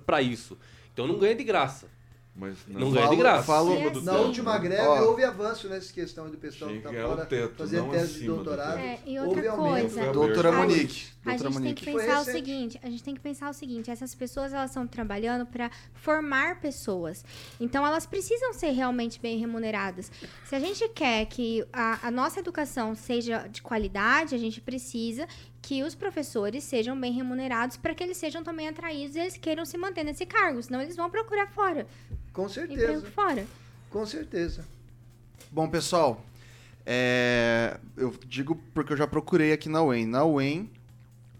[0.04, 0.58] para isso.
[0.92, 1.86] Então não ganha de graça.
[2.34, 3.42] Mas Não ganha de graça.
[3.42, 4.60] Falo, do Na última né?
[4.60, 5.02] greve Ó.
[5.02, 8.20] houve avanço nessa questão do pessoal que que está o fora teto, fazer não tese
[8.20, 8.78] de doutorado.
[8.78, 9.80] É, e houve outra aumento.
[9.80, 10.02] coisa.
[10.04, 10.52] Foi doutora.
[10.52, 11.12] Monique.
[11.24, 11.84] A Doutora gente tem Monique.
[11.84, 14.70] que Foi pensar o seguinte, a gente tem que pensar o seguinte, essas pessoas elas
[14.70, 17.22] estão trabalhando para formar pessoas.
[17.60, 20.10] Então elas precisam ser realmente bem remuneradas.
[20.46, 25.28] Se a gente quer que a, a nossa educação seja de qualidade, a gente precisa
[25.60, 29.64] que os professores sejam bem remunerados para que eles sejam também atraídos e eles queiram
[29.64, 31.86] se manter nesse cargo, senão eles vão procurar fora,
[32.32, 33.46] Com emprego certeza, fora.
[33.90, 34.64] com certeza.
[35.50, 36.24] Bom, pessoal,
[36.86, 40.06] é, eu digo porque eu já procurei aqui na UEM.
[40.06, 40.70] Na UEM,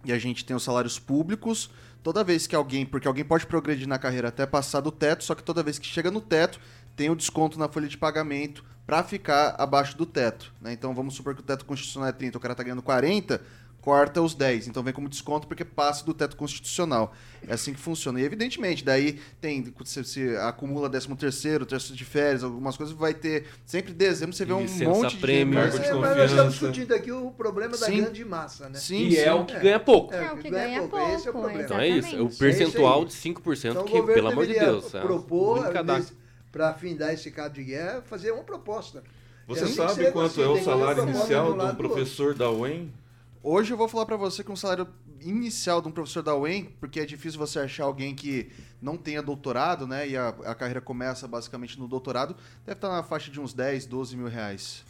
[0.05, 1.70] e a gente tem os salários públicos.
[2.02, 5.35] Toda vez que alguém, porque alguém pode progredir na carreira até passar do teto, só
[5.35, 6.59] que toda vez que chega no teto,
[6.96, 10.52] tem o desconto na folha de pagamento para ficar abaixo do teto.
[10.61, 10.72] né?
[10.72, 13.40] Então vamos supor que o teto constitucional é 30, o cara tá ganhando 40,
[13.83, 14.68] corta os 10.
[14.68, 17.12] Então vem como desconto porque passa do teto constitucional.
[17.47, 18.21] É assim que funciona.
[18.21, 23.12] E evidentemente, daí tem, se, se acumula 13 terceiro, terceiro de férias, algumas coisas, vai
[23.12, 23.47] ter.
[23.66, 25.61] Sempre em dezembro você vê um monte de prêmio.
[25.64, 28.03] gente- Cargo de É, mas nós estamos discutindo aqui o problema da Sim.
[28.03, 28.79] grande massa, né?
[28.79, 29.18] Sim, E sim.
[29.23, 29.59] é o que É.
[29.61, 30.14] ganha pouco.
[30.14, 31.62] É, É o que ganha pouco, esse é o problema.
[31.62, 34.95] Então é isso, é o percentual É de 5% Então, que, pelo amor de Deus,
[34.95, 35.73] é propor,
[36.53, 39.03] para afindar esse cabo de guerra, fazer uma proposta.
[39.49, 42.92] Você É, sabe quanto é o salário inicial do de um professor da UEM?
[43.44, 44.87] Hoje eu vou falar pra você que um salário
[45.20, 49.20] inicial de um professor da UEM, porque é difícil você achar alguém que não tenha
[49.20, 50.09] doutorado, né?
[50.09, 53.87] E a, a carreira começa basicamente no doutorado, deve estar na faixa de uns 10,
[53.87, 54.85] 12 mil reais.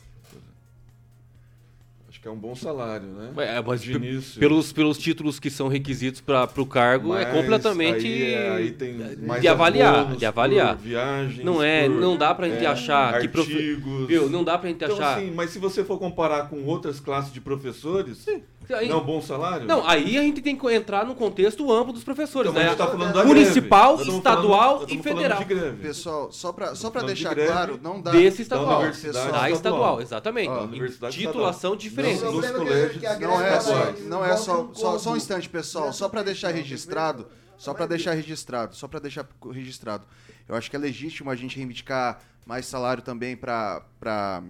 [2.23, 3.33] Que é um bom salário, né?
[3.37, 4.39] É, mas de início.
[4.39, 8.71] pelos, pelos títulos que são requisitos para o cargo, é Mas completamente Aí, é- aí
[8.71, 8.95] tem
[9.27, 10.77] mais de avaliar, de avaliar.
[10.77, 13.53] viagens, Não é, por, não dá pra gente é, achar que profe...
[13.53, 14.07] artigos.
[14.07, 15.17] Viu, não dá pra gente Então, achar.
[15.19, 18.25] assim, mas se você for comparar com outras classes de professores,
[18.70, 19.66] Aí- não é um bom salário?
[19.66, 22.68] Não, aí a gente tem que entrar no contexto amplo dos professores, Então, né?
[22.68, 24.16] a gente tá falando da Municipal, greve.
[24.16, 25.38] Estadual falando- e federal.
[25.38, 25.83] de greve.
[25.83, 28.11] Pessoal, só pra, só pra de deixar greve claro, não dá.
[28.12, 28.81] Desse estadual.
[28.81, 29.53] universidade Da estadual.
[29.53, 30.51] estadual, exatamente.
[30.51, 31.77] Em universidade titulação estadual.
[31.77, 32.22] diferente.
[32.22, 35.16] Não, nos é colégios a Não é só, não é só, um só, só um
[35.16, 40.05] instante, pessoal, só pra deixar registrado, só pra deixar registrado, só pra deixar registrado.
[40.48, 44.42] Eu acho que é legítimo a gente reivindicar mais salário também pra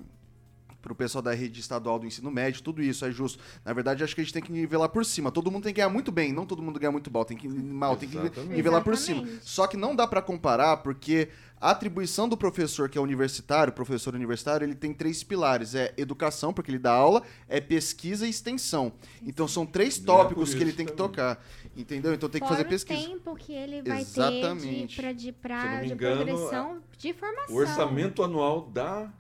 [0.83, 3.39] para pro pessoal da rede estadual do ensino médio, tudo isso é justo.
[3.65, 5.31] Na verdade, acho que a gente tem que nivelar por cima.
[5.31, 7.49] Todo mundo tem que ganhar muito bem, não todo mundo ganha muito mal, tem que
[7.49, 8.53] mal, tem que Exatamente.
[8.53, 9.27] nivelar por cima.
[9.41, 11.29] Só que não dá pra comparar porque
[11.61, 16.53] a atribuição do professor que é universitário, professor universitário, ele tem três pilares, é educação,
[16.53, 18.93] porque ele dá aula, é pesquisa e extensão.
[19.23, 21.09] Então são três É tópicos por que ele tem que também.
[21.13, 21.45] tocar.
[21.77, 22.13] Entendeu?
[22.13, 23.01] Então tem que Fora fazer pesquisa.
[23.01, 24.77] o tempo que ele vai Exatamente.
[24.77, 27.55] ter de, pra, de, pra, não me de engano, progressão de formação.
[27.55, 29.13] O orçamento anual da,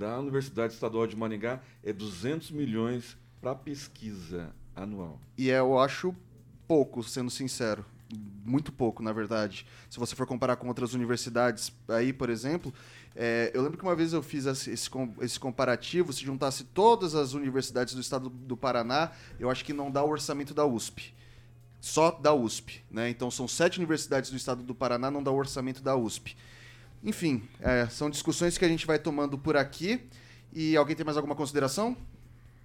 [0.00, 5.20] da Universidade Estadual de Maringá é 200 milhões para pesquisa anual.
[5.36, 6.16] E é, eu acho
[6.66, 7.84] pouco, sendo sincero.
[8.42, 9.66] Muito pouco, na verdade.
[9.90, 12.72] Se você for comparar com outras universidades aí, por exemplo,
[13.14, 16.64] é, eu lembro que uma vez eu fiz esse, esse com- esse comparativo, se juntasse
[16.64, 20.64] todas as universidades do estado do Paraná, eu acho que não dá o orçamento da
[20.64, 21.12] USP.
[21.78, 23.10] Só da USP, né?
[23.10, 26.36] Então são sete universidades do estado do Paraná, não dá o orçamento da USP.
[27.02, 30.00] Enfim, é, são discussões que a gente vai tomando por aqui.
[30.52, 31.96] E alguém tem mais alguma consideração?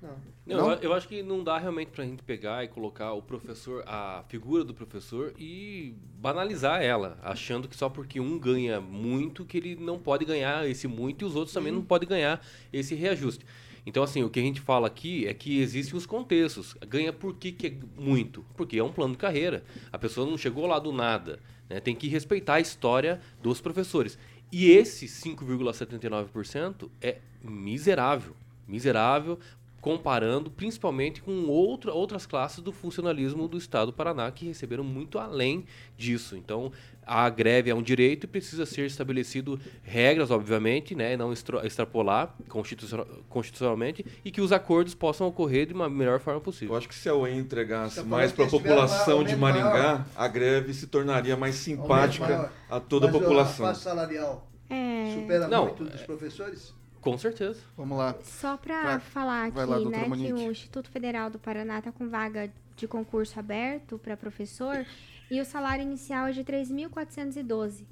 [0.01, 0.35] Não.
[0.45, 0.71] Não, Não?
[0.73, 4.23] Eu, eu acho que não dá realmente pra gente pegar e colocar o professor, a
[4.27, 9.75] figura do professor e banalizar ela, achando que só porque um ganha muito que ele
[9.75, 13.43] não pode ganhar esse muito e os outros também não podem ganhar esse reajuste.
[13.87, 16.75] Então, assim, o que a gente fala aqui é que existem os contextos.
[16.87, 18.43] Ganha por que, que é muito?
[18.55, 19.63] Porque é um plano de carreira.
[19.91, 21.39] A pessoa não chegou lá do nada.
[21.69, 21.79] Né?
[21.79, 24.17] Tem que respeitar a história dos professores.
[24.51, 28.35] E esse 5,79% é miserável.
[28.67, 29.39] Miserável
[29.85, 35.19] comparando principalmente com outra, outras classes do funcionalismo do Estado do Paraná que receberam muito
[35.19, 35.63] além
[35.95, 36.35] disso.
[36.35, 36.71] Então,
[37.05, 42.33] a greve é um direito e precisa ser estabelecido regras, obviamente, né, não extra- extrapolar
[42.49, 46.75] constitucional- constitucionalmente e que os acordos possam ocorrer de uma melhor forma Eu possível.
[46.75, 50.05] acho que se a UEM entregasse Tá mais para a população de Maringá, maior.
[50.15, 53.65] a greve se tornaria mais simpática a toda a Mas, ó, população.
[53.67, 56.73] A faixa salarial É, supera Não, muito dos professores?
[57.05, 57.61] Com certeza.
[57.77, 58.15] Vamos lá.
[58.23, 60.33] Só para falar aqui, lá, né, que Monique.
[60.33, 64.83] o Instituto Federal do Paraná está com vaga de concurso aberto para professor
[65.29, 67.85] e o salário inicial é de 3.412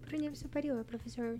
[0.00, 1.38] para o nível superior, professor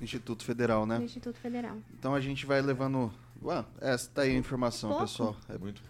[0.00, 0.98] Instituto Federal, né?
[1.00, 1.76] Instituto Federal.
[1.96, 3.12] Então a gente vai levando.
[3.44, 5.04] Ué, essa tá aí a informação, Pouco.
[5.04, 5.36] pessoal.
[5.48, 5.82] É- Muito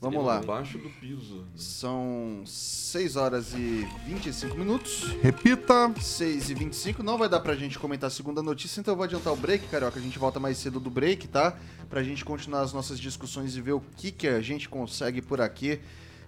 [0.00, 0.38] Vamos lá.
[0.38, 1.36] abaixo do piso.
[1.36, 1.44] né?
[1.56, 5.04] São 6 horas e 25 minutos.
[5.22, 5.92] Repita.
[6.00, 9.04] 6 e 25 Não vai dar pra gente comentar a segunda notícia, então eu vou
[9.04, 9.98] adiantar o break, Carioca.
[9.98, 11.56] A gente volta mais cedo do break, tá?
[11.88, 15.40] Pra gente continuar as nossas discussões e ver o que, que a gente consegue por
[15.40, 15.80] aqui.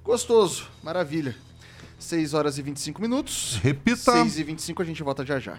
[0.02, 1.36] Gostoso, maravilha.
[1.98, 3.56] 6 horas e 25 minutos.
[3.62, 4.12] Repita.
[4.12, 5.58] 6 e 25 a gente volta já já.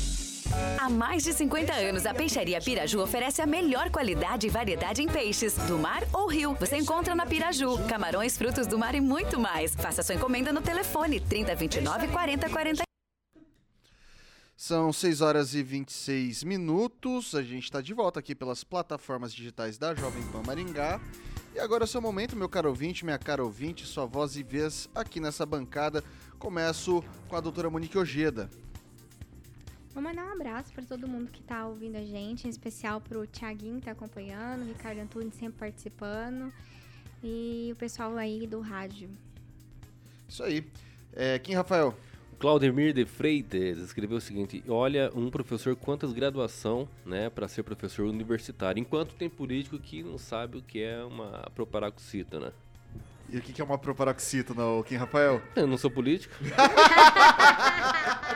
[0.77, 5.07] Há mais de 50 anos, a Peixaria Piraju oferece a melhor qualidade e variedade em
[5.07, 6.55] peixes, do mar ou rio.
[6.59, 9.75] Você encontra na Piraju, camarões, frutos do mar e muito mais.
[9.75, 12.83] Faça sua encomenda no telefone 3029 4040.
[14.57, 17.33] São 6 horas e 26 minutos.
[17.33, 21.01] A gente está de volta aqui pelas plataformas digitais da Jovem Pan Maringá.
[21.55, 24.43] E agora é o seu momento, meu caro ouvinte, minha cara ouvinte, sua voz e
[24.43, 26.03] vez aqui nessa bancada.
[26.37, 28.49] Começo com a doutora Monique Ojeda.
[29.93, 33.27] Vou mandar um abraço para todo mundo que tá ouvindo a gente, em especial pro
[33.27, 36.51] Thiaguinho que tá acompanhando, o Ricardo Antunes sempre participando
[37.21, 39.09] e o pessoal aí do rádio.
[40.29, 40.65] Isso aí.
[41.13, 41.93] É, Kim Rafael.
[42.39, 48.07] Claudemir de Freitas escreveu o seguinte: Olha, um professor quantas graduação, né, para ser professor
[48.07, 52.51] universitário, enquanto tem político que não sabe o que é uma proparoxita, né?
[53.29, 55.41] E o que é uma proparoxita, não, Kim Rafael?
[55.55, 56.33] Eu não sou político.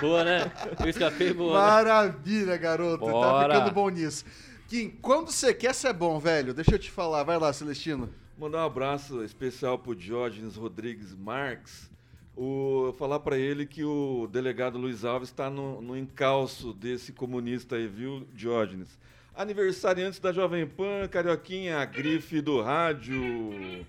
[0.00, 0.50] boa, né?
[0.80, 1.52] Eu escapei boa.
[1.52, 1.60] né?
[1.60, 3.04] Maravilha, garoto.
[3.04, 3.54] Tá Bora.
[3.54, 4.24] ficando bom nisso.
[4.68, 6.54] Kim, quando você quer, você é bom, velho.
[6.54, 7.22] Deixa eu te falar.
[7.24, 8.08] Vai lá, Celestino.
[8.38, 11.90] Mandar um abraço especial pro Diógenes Rodrigues Marques.
[12.36, 17.76] O, falar para ele que o delegado Luiz Alves está no, no encalço desse comunista
[17.76, 18.98] aí, viu, Diógenes?
[19.34, 23.84] Aniversariantes da Jovem Pan, Carioquinha, a grife do rádio.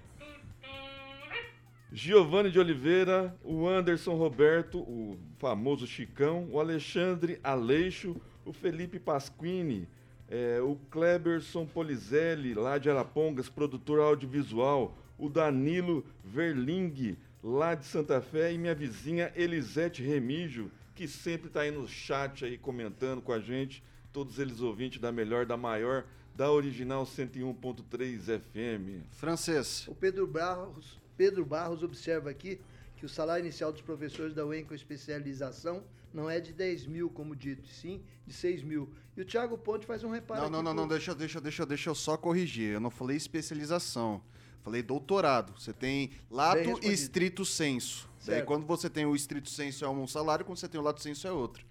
[1.93, 9.89] Giovanni de Oliveira, o Anderson Roberto, o famoso Chicão, o Alexandre Aleixo, o Felipe Pasquini,
[10.30, 18.21] é, o Kleberson Polizelli, lá de Arapongas, produtor audiovisual, o Danilo Verling, lá de Santa
[18.21, 23.34] Fé, e minha vizinha Elisete Remígio, que sempre está aí no chat aí comentando com
[23.34, 29.06] a gente, todos eles ouvintes da melhor, da maior, da original 101.3 FM.
[29.12, 29.86] Francês.
[29.89, 32.60] O Pedro Barros, Pedro Barros observa aqui
[32.95, 37.12] que o salário inicial dos professores da UEM com especialização não é de 10 mil,
[37.12, 38.89] como dito, sim de 6 mil.
[39.15, 41.91] E o Thiago Ponte faz um reparo Não, não, não, não, deixa, deixa, deixa, deixa
[41.91, 42.73] eu só corrigir.
[42.73, 44.19] Eu não falei especialização.
[44.63, 45.53] Falei doutorado.
[45.60, 48.10] Você tem lato e estrito senso.
[48.25, 48.47] Daí Certo.
[48.47, 51.27] quando você tem o estrito senso é um salário, quando você tem o lato senso
[51.27, 51.63] é outro.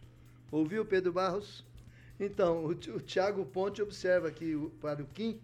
[0.52, 1.66] Ouviu, Pedro Barros?
[2.20, 5.40] Então, o, Thiago Ponte observa aqui para o Kim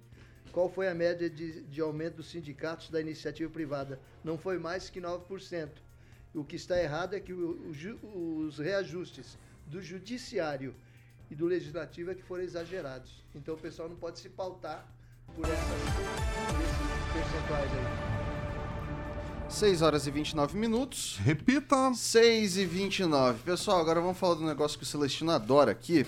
[0.56, 4.00] qual foi a média de, de aumento dos sindicatos da iniciativa privada.
[4.24, 5.68] Não foi mais que 9%.
[6.34, 7.70] O que está errado é que o-
[8.02, 10.74] o os reajustes do judiciário
[11.30, 13.22] e do legislativo é que foram exagerados.
[13.34, 14.90] Então o pessoal não pode se pautar
[15.34, 19.50] por, essas, por esses percentuais aí.
[19.50, 21.18] 6 horas e 29 minutos.
[21.22, 21.92] Repita.
[21.92, 23.42] 6 e 29.
[23.42, 26.06] Pessoal, agora vamos falar do negócio que o Celestino adora aqui.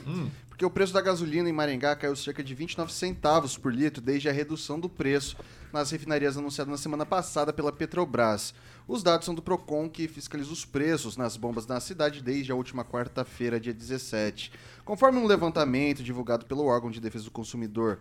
[0.58, 4.28] Porque o preço da gasolina em Maringá caiu cerca de 29 centavos por litro desde
[4.28, 5.36] a redução do preço
[5.72, 8.52] nas refinarias anunciada na semana passada pela Petrobras.
[8.88, 12.56] Os dados são do Procon, que fiscaliza os preços nas bombas na cidade desde a
[12.56, 14.50] última quarta-feira, dia 17.
[14.84, 18.00] Conforme um levantamento divulgado pelo órgão de defesa do consumidor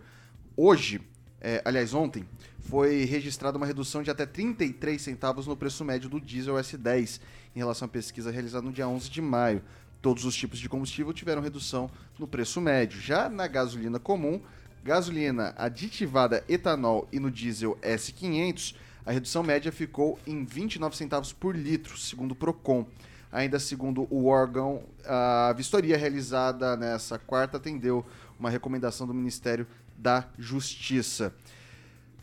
[0.56, 1.00] hoje,
[1.40, 6.20] é, aliás, ontem, foi registrada uma redução de até 33 centavos no preço médio do
[6.20, 7.20] diesel S10,
[7.54, 9.62] em relação à pesquisa realizada no dia 11 de maio.
[10.00, 13.00] Todos os tipos de combustível tiveram redução no preço médio.
[13.00, 14.40] Já na gasolina comum,
[14.84, 21.56] gasolina aditivada etanol e no diesel S500, a redução média ficou em 29 centavos por
[21.56, 22.86] litro, segundo o Procon.
[23.32, 28.06] Ainda segundo o órgão, a vistoria realizada nessa quarta atendeu
[28.38, 29.66] uma recomendação do Ministério
[29.98, 31.34] da Justiça.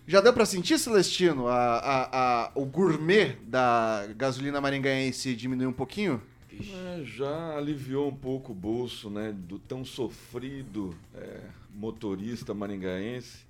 [0.08, 2.10] Já deu pra sentir, Celestino, a, a-
[2.46, 6.22] a- o gourmet da gasolina maringaense diminuir um pouquinho?
[6.60, 11.42] É, já aliviou um pouco o bolso né, do tão sofrido é,
[11.74, 13.46] motorista maringaense,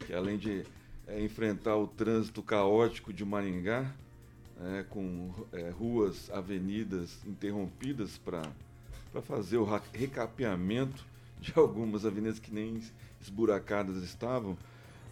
[0.00, 0.64] que além de
[1.06, 3.94] é, enfrentar o trânsito caótico de Maringá,
[4.60, 8.42] é, com é, ruas, avenidas interrompidas para
[9.22, 11.06] fazer o recapeamento
[11.40, 12.82] de algumas avenidas que nem
[13.20, 14.56] esburacadas estavam.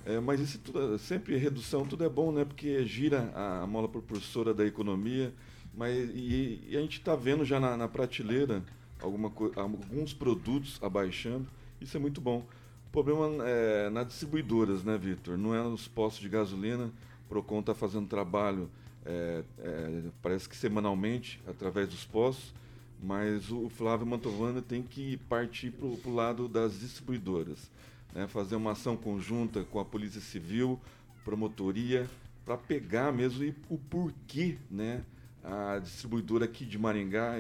[0.05, 2.45] É, mas isso tudo, sempre redução, tudo é bom, né?
[2.45, 5.33] Porque gira a, a mola propulsora da economia.
[5.77, 8.62] Mas, e, e a gente está vendo já na, na prateleira
[9.01, 11.47] alguma, alguns produtos abaixando.
[11.81, 12.47] Isso é muito bom.
[12.89, 15.37] O problema é nas distribuidoras, né, Vitor?
[15.37, 16.91] Não é nos postos de gasolina.
[17.29, 18.71] Procon está fazendo trabalho
[19.07, 22.53] é, é, parece que semanalmente, através dos postos,
[23.01, 27.71] mas o Flávio Mantovani tem que partir para o lado das distribuidoras,
[28.12, 28.27] né?
[28.27, 30.81] fazer uma ação conjunta com a Polícia Civil,
[31.25, 32.09] promotoria,
[32.45, 35.05] para pegar mesmo e o porquê né?
[35.47, 37.35] A distribuidora aqui de Maringá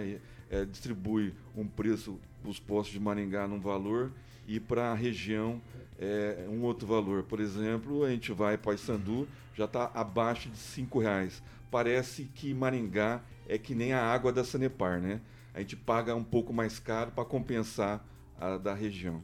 [0.50, 4.12] é, distribui um preço para os postos de Maringá num valor
[4.46, 5.60] e para a região
[5.98, 7.24] é, um outro valor.
[7.24, 11.42] Por exemplo, a gente vai para Sandu, já está abaixo de cinco reais.
[11.70, 15.20] Parece que Maringá é que nem a água da Sanepar, né?
[15.52, 18.04] A gente paga um pouco mais caro para compensar
[18.38, 19.22] a da região.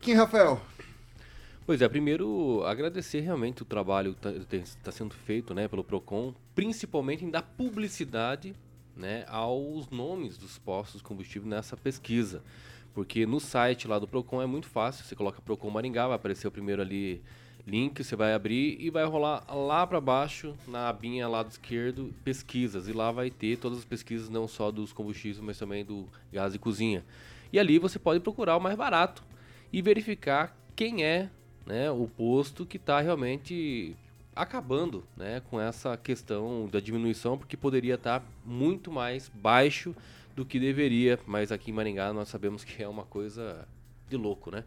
[0.00, 0.60] Kim Rafael.
[1.70, 6.34] Pois é, primeiro agradecer realmente o trabalho que está tá sendo feito né, pelo PROCON,
[6.52, 8.56] principalmente em dar publicidade
[8.96, 12.42] né, aos nomes dos postos de combustível nessa pesquisa.
[12.92, 16.48] Porque no site lá do Procon é muito fácil, você coloca Procon Maringá, vai aparecer
[16.48, 17.22] o primeiro ali
[17.64, 22.88] link, você vai abrir e vai rolar lá para baixo, na abinha lado esquerdo, pesquisas.
[22.88, 26.52] E lá vai ter todas as pesquisas, não só dos combustíveis, mas também do gás
[26.52, 27.04] de cozinha.
[27.52, 29.22] E ali você pode procurar o mais barato
[29.72, 31.30] e verificar quem é
[31.70, 33.96] né, o posto que está realmente
[34.34, 39.94] acabando né, com essa questão da diminuição, porque poderia estar tá muito mais baixo
[40.34, 43.66] do que deveria, mas aqui em Maringá nós sabemos que é uma coisa
[44.08, 44.64] de louco, né?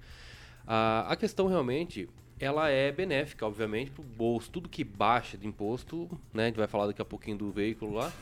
[0.66, 4.50] A, a questão realmente, ela é benéfica, obviamente, para o bolso.
[4.50, 6.44] Tudo que baixa de imposto, né?
[6.44, 8.14] A gente vai falar daqui a pouquinho do veículo lá,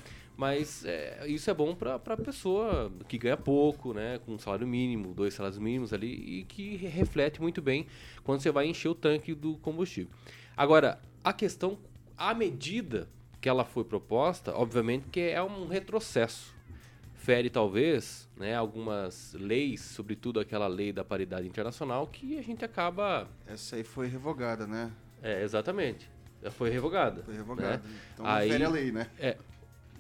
[0.41, 4.19] mas é, isso é bom para a pessoa que ganha pouco, né?
[4.25, 7.86] Com um salário mínimo, dois salários mínimos ali, e que reflete muito bem
[8.23, 10.12] quando você vai encher o tanque do combustível.
[10.58, 11.77] Agora, a questão,
[12.17, 13.08] a medida
[13.39, 16.56] que ela foi proposta, obviamente que é um retrocesso
[17.13, 23.27] fere talvez né, algumas leis, sobretudo aquela lei da paridade internacional, que a gente acaba.
[23.45, 24.91] Essa aí foi revogada, né?
[25.21, 26.10] É, exatamente.
[26.49, 27.21] Foi revogada.
[27.21, 27.77] Foi revogada.
[27.77, 27.84] Né?
[28.15, 29.08] Então aí, fere a lei, né?
[29.19, 29.38] É.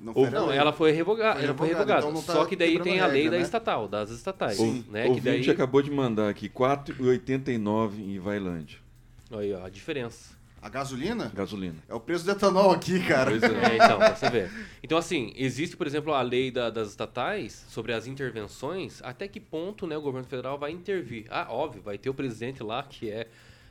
[0.01, 1.33] Não, Ou, não ela foi revogada.
[1.39, 2.07] Foi revogada, ela foi revogada.
[2.07, 3.43] Então tá Só que daí tem a lei regra, da né?
[3.43, 4.57] estatal, das estatais.
[4.57, 4.83] Sim.
[4.89, 5.07] Né?
[5.07, 5.49] O Que daí...
[5.49, 8.79] acabou de mandar aqui, 4,89 em Vailândia.
[9.31, 10.39] Aí, ó, a diferença.
[10.61, 11.31] A gasolina?
[11.33, 11.77] Gasolina.
[11.89, 13.31] É o preço do etanol aqui, cara.
[13.31, 13.47] Pois é.
[13.47, 14.51] É, então, pra você ver.
[14.83, 19.39] Então, assim, existe, por exemplo, a lei da- das estatais sobre as intervenções, até que
[19.39, 21.25] ponto né, o governo federal vai intervir.
[21.31, 23.27] Ah, óbvio, vai ter o presidente lá, que é,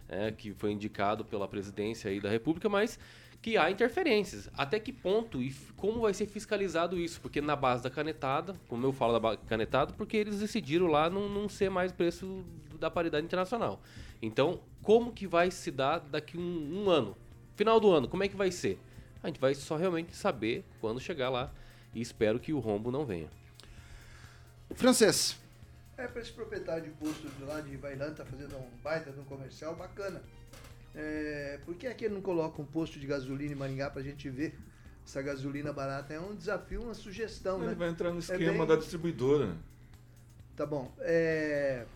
[0.09, 2.99] é, que foi indicado pela presidência aí da República, mas
[3.43, 4.51] que há interferências.
[4.57, 7.21] Até que ponto e como vai ser fiscalizado isso?
[7.21, 11.29] Porque na base da canetada, como eu falo da canetada, porque eles decidiram lá não,
[11.29, 12.45] não ser mais preço
[12.79, 13.81] da paridade internacional.
[14.21, 17.17] Então, como que vai se dar daqui um, um ano?
[17.57, 18.79] Final do ano, como é que vai ser?
[19.23, 21.53] A gente vai só realmente saber quando chegar lá
[21.95, 23.29] e espero que o rombo não venha.
[24.75, 25.39] Francês.
[25.97, 29.21] É para esse proprietário de posto de lá de Vailândia tá fazendo um baita de
[29.21, 30.23] um comercial bacana.
[30.95, 34.29] É, por que aqui ele não coloca um posto de gasolina em Maringá pra gente
[34.29, 34.59] ver
[35.05, 36.13] essa gasolina barata?
[36.15, 37.75] É um desafio, uma sugestão, Ele né?
[37.75, 39.57] vai entrar no É esquema bem- da distribuidora.
[40.57, 40.93] Tá bom.
[41.01, 41.87] É,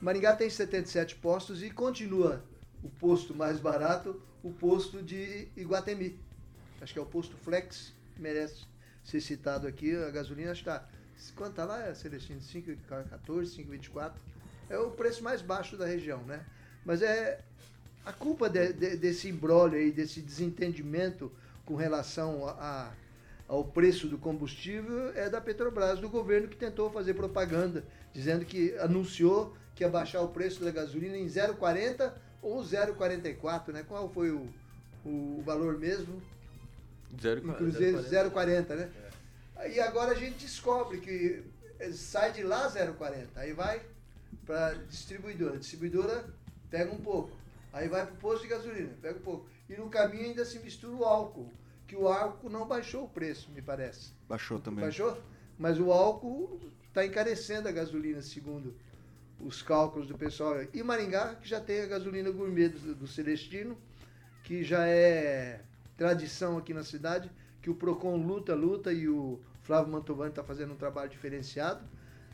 [0.00, 2.42] Maringá tem 77 postos e continua
[2.82, 6.18] o posto mais barato, o posto de Iguatemi.
[6.80, 8.64] Acho que é o posto Flex, merece
[9.04, 9.96] ser citado aqui.
[9.96, 10.88] A gasolina acho que está.
[11.36, 12.40] Quanto tá lá, Celestino?
[12.40, 14.12] 5,14, 5,24.
[14.68, 16.44] É o preço mais baixo da região, né?
[16.84, 17.40] Mas é
[18.04, 21.30] a culpa de- de- desse embrólio aí, desse desentendimento
[21.64, 22.92] com relação a- a-
[23.48, 28.76] ao preço do combustível é da Petrobras, do governo que tentou fazer propaganda, dizendo que
[28.78, 33.84] anunciou que ia baixar o preço da gasolina em 0,40 ou 0,44, né?
[33.86, 34.48] Qual foi o,
[35.04, 36.20] o valor mesmo?
[37.20, 38.90] Zero, Em Cruzeiro 0,40, né?
[39.72, 41.42] E agora a gente descobre que
[41.92, 43.80] sai de lá 0,40, aí vai
[44.46, 45.54] para distribuidora.
[45.54, 46.24] A distribuidora
[46.70, 47.36] pega um pouco,
[47.72, 49.46] aí vai para o posto de gasolina, pega um pouco.
[49.68, 51.50] E no caminho ainda se mistura o álcool,
[51.86, 54.12] que o álcool não baixou o preço, me parece.
[54.28, 54.84] Baixou também.
[54.84, 55.16] Baixou?
[55.58, 58.74] Mas o álcool está encarecendo a gasolina, segundo
[59.40, 60.56] os cálculos do pessoal.
[60.72, 63.76] E Maringá, que já tem a gasolina gourmet do, do Celestino,
[64.44, 65.60] que já é
[65.96, 67.30] tradição aqui na cidade,
[67.60, 71.84] que o Procon luta, luta e o Flávio Mantovani está fazendo um trabalho diferenciado,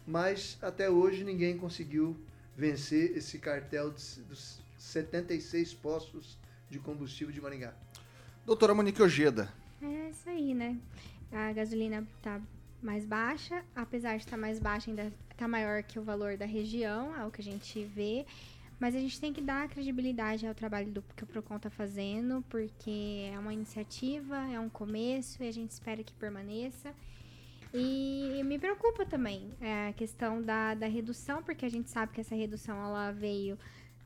[0.06, 2.16] mas até hoje ninguém conseguiu
[2.56, 6.38] vencer esse cartel de- dos 76 postos
[6.70, 7.74] de combustível de Maringá.
[8.46, 9.52] Doutora Monique Ojeda.
[9.82, 10.78] É isso aí, né?
[11.30, 12.40] A gasolina tá
[12.82, 17.14] mais baixa, apesar de estar mais baixa, ainda tá maior que o valor da região,
[17.14, 18.24] é o que a gente vê.
[18.80, 22.42] Mas a gente tem que dar credibilidade ao trabalho do, que o Procon tá fazendo,
[22.48, 26.94] porque é uma iniciativa, é um começo e a gente espera que permaneça.
[27.74, 32.20] E me preocupa também é, a questão da, da redução, porque a gente sabe que
[32.20, 33.58] essa redução ela veio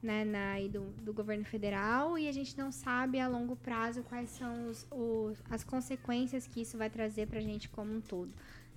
[0.02, 4.30] né, na, do, do governo federal e a gente não sabe a longo prazo quais
[4.30, 8.32] são os, os, as consequências que isso vai trazer para a gente como um todo.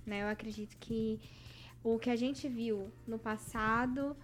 [0.06, 0.22] Né?
[0.22, 1.18] Eu acredito que
[1.82, 4.16] o que a gente viu no passado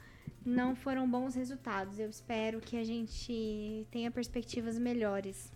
[0.44, 1.98] não foram bons resultados.
[1.98, 5.50] Eu espero que a gente tenha perspectivas melhores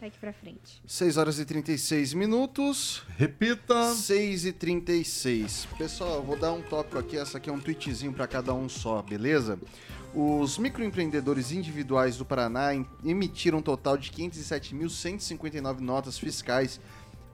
[0.00, 0.80] daqui para frente.
[0.86, 3.04] 6 horas e 36 minutos.
[3.16, 3.94] Repita.
[3.94, 5.66] 6 e 36.
[5.76, 7.16] Pessoal, eu vou dar um tópico aqui.
[7.16, 9.58] Essa aqui é um tweetzinho para cada um só, beleza?
[10.14, 16.80] Os microempreendedores individuais do Paraná em- emitiram um total de 507.159 notas fiscais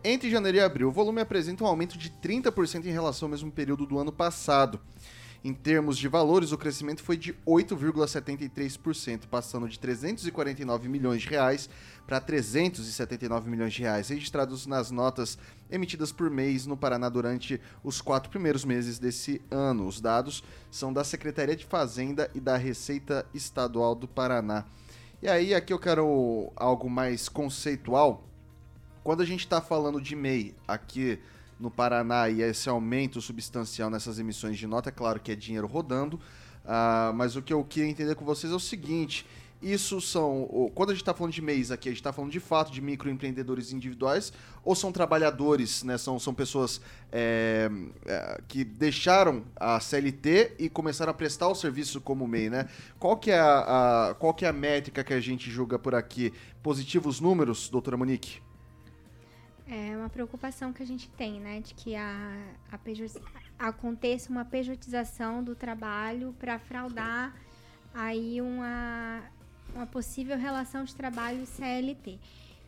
[0.03, 0.89] entre janeiro e abril.
[0.89, 4.81] O volume apresenta um aumento de 30% em relação ao mesmo período do ano passado.
[5.45, 11.69] Em termos de valores, o crescimento foi de 8,73%, passando de 349 milhões de reais
[12.07, 15.37] para 379 milhões de reais, registrados nas notas
[15.71, 19.87] emitidas por mês no Paraná durante os quatro primeiros meses desse ano.
[19.87, 24.65] Os dados são da Secretaria de Fazenda e da Receita Estadual do Paraná.
[25.21, 28.27] E aí, aqui eu quero algo mais conceitual.
[29.03, 31.21] Quando a gente está falando de MEI aqui
[31.59, 35.67] no Paraná e esse aumento substancial nessas emissões de nota, é claro que é dinheiro
[35.67, 36.21] rodando,
[36.65, 39.27] ah, mas o que eu queria entender com vocês é o seguinte:
[39.63, 40.71] isso são.
[40.75, 42.83] Quando a gente está falando de MEIs aqui, a gente está falando de fato de
[42.83, 44.31] microempreendedores individuais
[44.63, 45.97] ou são trabalhadores, né?
[45.97, 46.81] São, são pessoas
[47.11, 47.71] é,
[48.05, 52.69] é, que deixaram a CLT e começaram a prestar o serviço como MEI, né?
[52.99, 55.95] Qual que é a, a- qual que é a métrica que a gente julga por
[55.95, 56.33] aqui?
[56.63, 58.44] Positivos números, doutora Monique?
[59.67, 61.61] É uma preocupação que a gente tem, né?
[61.61, 62.37] De que a,
[62.71, 63.07] a pejo-
[63.59, 67.35] aconteça uma pejotização do trabalho para fraudar
[67.95, 69.23] aí uma,
[69.75, 72.19] uma possível relação de trabalho CLT.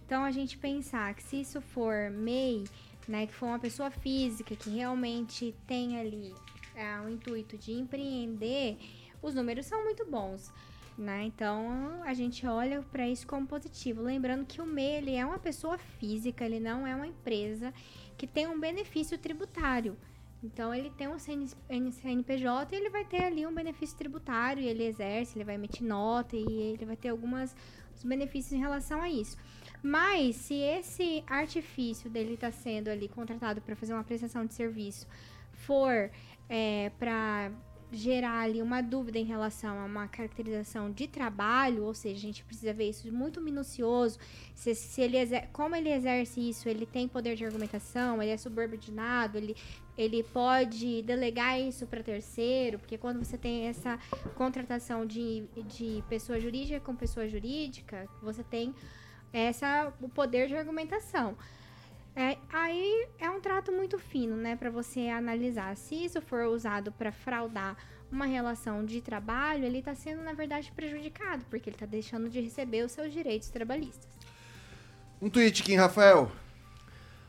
[0.07, 2.65] Então, a gente pensar que se isso for MEI,
[3.09, 6.33] né, que for uma pessoa física que realmente tem ali
[6.75, 8.79] é, o intuito de empreender,
[9.21, 10.53] os números são muito bons.
[10.99, 11.25] Né?
[11.25, 15.39] Então a gente olha para isso como positivo, lembrando que o MEI ele é uma
[15.39, 17.73] pessoa física, ele não é uma empresa
[18.17, 19.95] que tem um benefício tributário.
[20.43, 21.47] Então ele tem um CN
[21.93, 26.35] CNPJ e ele vai ter ali um benefício tributário, ele exerce, ele vai emitir nota
[26.35, 27.55] e ele vai ter algumas
[27.95, 29.37] os benefícios em relação a isso.
[29.83, 35.07] Mas se esse artifício dele está sendo ali contratado para fazer uma prestação de serviço
[35.53, 36.11] for
[36.99, 37.51] para
[37.93, 42.45] gerar ali uma dúvida em relação a uma caracterização de trabalho, ou seja, a gente
[42.45, 44.19] precisa ver isso muito minucioso,
[44.55, 48.37] se, se ele exer- como ele exerce isso, ele tem poder de argumentação, ele é
[48.37, 49.57] subordinado, ele,
[49.97, 53.99] ele pode delegar isso para terceiro, porque quando você tem essa
[54.35, 58.75] contratação de, de pessoa jurídica com pessoa jurídica, você tem
[59.33, 61.37] essa, o poder de argumentação.
[62.17, 65.77] É, aí é um trato muito fino, né, para você analisar.
[65.77, 67.77] Se isso for usado para fraudar
[68.11, 72.41] uma relação de trabalho, ele está sendo, na verdade, prejudicado, porque ele está deixando de
[72.41, 74.09] receber os seus direitos trabalhistas.
[75.21, 76.33] Um tweet, Kim Rafael.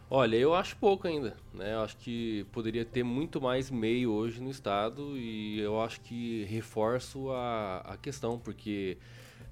[0.09, 1.73] Olha, eu acho pouco ainda, né?
[1.73, 6.45] Eu acho que poderia ter muito mais meio hoje no estado e eu acho que
[6.45, 8.97] reforço a, a questão, porque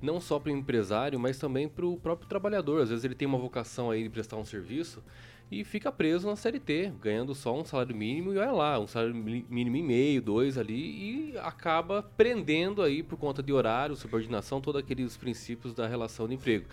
[0.02, 2.82] não só para o empresário, mas também para o próprio trabalhador.
[2.82, 5.04] Às vezes ele tem uma vocação aí de prestar um serviço
[5.52, 9.14] e fica preso na CLT, ganhando só um salário mínimo e olha lá, um salário
[9.14, 14.82] mínimo e meio, dois ali, e acaba prendendo aí por conta de horário, subordinação, todos
[14.82, 16.66] aqueles princípios da relação de emprego.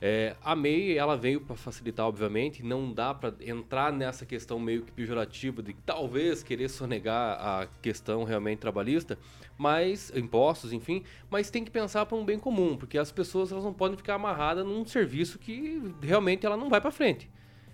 [0.00, 4.82] É, a MEI, ela veio para facilitar, obviamente, não dá para entrar nessa questão meio
[4.82, 9.18] que pejorativa de talvez querer sonegar a questão realmente trabalhista,
[9.56, 13.64] mas impostos, enfim, mas tem que pensar para um bem comum, porque as pessoas elas
[13.64, 17.30] não podem ficar amarradas num serviço que realmente ela não vai para frente.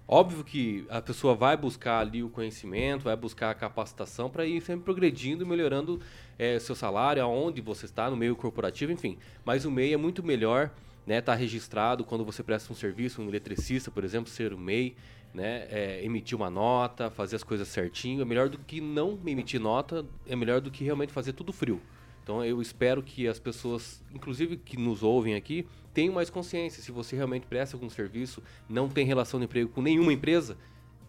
[0.06, 4.60] Óbvio que a pessoa vai buscar ali o conhecimento, vai buscar a capacitação para ir
[4.60, 6.00] sempre progredindo, melhorando
[6.38, 9.16] eh, seu salário, aonde você está, no meio corporativo, enfim.
[9.44, 10.70] Mas o MEI é muito melhor,
[11.06, 11.20] né?
[11.20, 14.94] Tá registrado quando você presta um serviço, um eletricista, por exemplo, ser o MEI,
[15.34, 15.66] né?
[15.70, 18.22] eh, emitir uma nota, fazer as coisas certinho.
[18.22, 21.80] É melhor do que não emitir nota, é melhor do que realmente fazer tudo frio.
[22.22, 26.82] Então eu espero que as pessoas, inclusive que nos ouvem aqui, tenham mais consciência.
[26.82, 30.56] Se você realmente presta algum serviço, não tem relação de emprego com nenhuma empresa,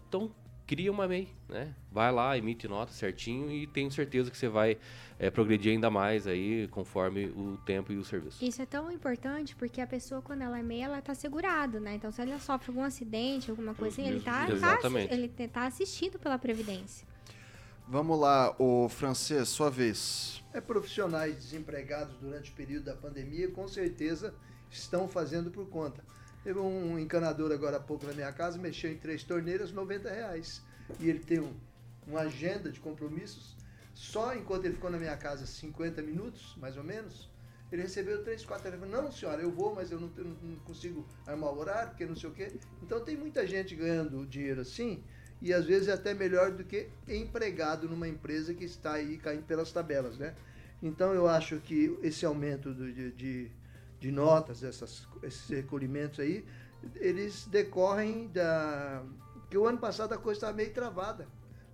[0.08, 0.30] então
[0.66, 1.74] cria uma MEI, né?
[1.90, 4.78] Vai lá, emite nota certinho e tenho certeza que você vai
[5.18, 8.44] eh, progredir ainda mais aí conforme o tempo e o serviço.
[8.44, 11.94] Isso é tão importante porque a pessoa, quando ela é meia, ela tá segurada, né?
[11.94, 16.38] Então, se ela sofre algum acidente, alguma coisa assim, ele tá, tá, tá assistido pela
[16.38, 17.06] Previdência.
[17.86, 20.42] Vamos lá, o francês, sua vez.
[20.54, 24.34] É, profissionais desempregados durante o período da pandemia, com certeza
[24.70, 26.02] estão fazendo por conta.
[26.44, 30.62] Teve um encanador agora há pouco na minha casa, mexeu em três torneiras, 90 reais.
[31.00, 31.54] E ele tem um,
[32.06, 33.58] uma agenda de compromissos.
[33.94, 37.32] Só enquanto ele ficou na minha casa 50 minutos, mais ou menos,
[37.72, 38.94] Ele recebeu três, quatro telefones.
[38.94, 42.30] Não, senhora, eu vou, mas eu não, não consigo armar o horário, porque não sei
[42.30, 42.60] o quê.
[42.82, 45.04] Então tem muita gente ganhando dinheiro assim,
[45.42, 49.44] e às vezes é até melhor do que empregado numa empresa que está aí caindo
[49.46, 50.36] pelas tabelas, né?
[50.82, 53.50] Então eu acho que esse aumento do- de, de,
[54.04, 56.44] de notas, essas, esses recolhimentos aí,
[56.96, 59.02] eles decorrem da.
[59.48, 61.26] que o ano passado a coisa estava meio travada.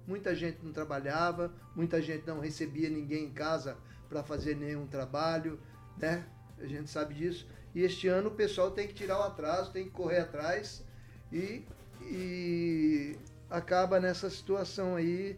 [0.06, 3.76] Muita gente não trabalhava, muita gente não recebia ninguém em casa
[4.08, 5.58] para fazer nenhum trabalho,
[5.98, 6.24] né?
[6.60, 7.48] A gente sabe disso.
[7.74, 10.84] E este ano o pessoal tem que tirar o atraso, tem que correr atrás
[11.32, 11.64] e,
[12.02, 13.16] e
[13.48, 15.36] acaba nessa situação aí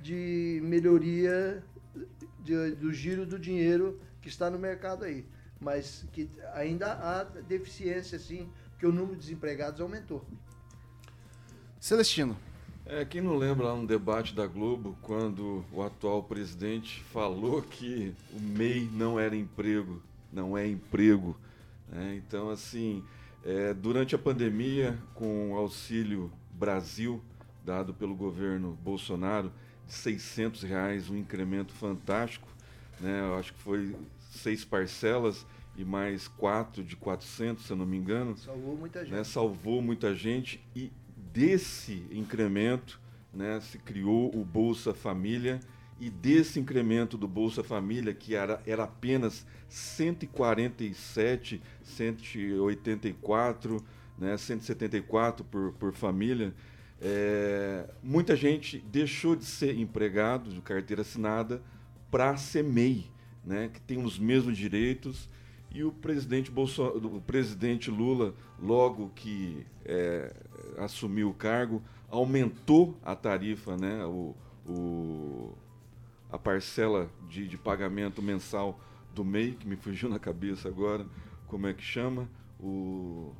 [0.00, 1.64] de melhoria
[2.38, 5.26] de- do giro do dinheiro que está no mercado aí.
[5.60, 10.24] Mas que ainda há deficiência, sim, porque o número de desempregados aumentou.
[11.80, 12.36] Celestino.
[12.86, 18.14] É, quem não lembra lá no debate da Globo, quando o atual presidente falou que
[18.32, 20.02] o MEI não era emprego,
[20.32, 21.36] não é emprego.
[21.88, 22.14] né?
[22.16, 23.04] Então, assim,
[23.44, 27.22] é, durante a pandemia, com o Auxílio Brasil,
[27.64, 29.52] dado pelo governo Bolsonaro,
[29.86, 32.48] de 600 reais, um incremento fantástico,
[33.00, 33.20] né?
[33.20, 33.94] Eu acho que foi
[34.28, 39.14] seis parcelas e mais quatro de 400, se eu não me engano Salvou muita gente.
[39.14, 40.60] né, salvou muita gente.
[40.74, 40.92] E
[41.32, 43.00] desse incremento
[43.32, 45.60] né, se criou o Bolsa Família.
[46.00, 53.84] E desse incremento do Bolsa Família, que era, era apenas 147, 184,
[54.16, 56.54] né, 174 por, por família,
[57.00, 61.62] é, muita gente deixou de ser empregado de carteira assinada
[62.10, 63.08] para ser MEI,
[63.48, 65.28] né, que tem os mesmos direitos
[65.70, 70.34] e o presidente, o presidente Lula, logo que é,
[70.78, 74.34] assumiu o cargo, aumentou a tarifa, né, o,
[74.66, 75.52] o-
[76.30, 78.78] a parcela de, de pagamento mensal
[79.14, 81.06] do MEI, que me fugiu na cabeça agora,
[81.46, 82.28] como é que chama?
[82.60, 83.32] O...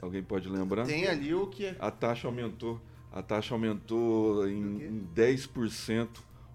[0.00, 0.86] Alguém pode lembrar?
[0.86, 1.76] Tem ali o que é.
[1.78, 2.80] A taxa aumentou.
[3.12, 6.08] A taxa aumentou em, em 10%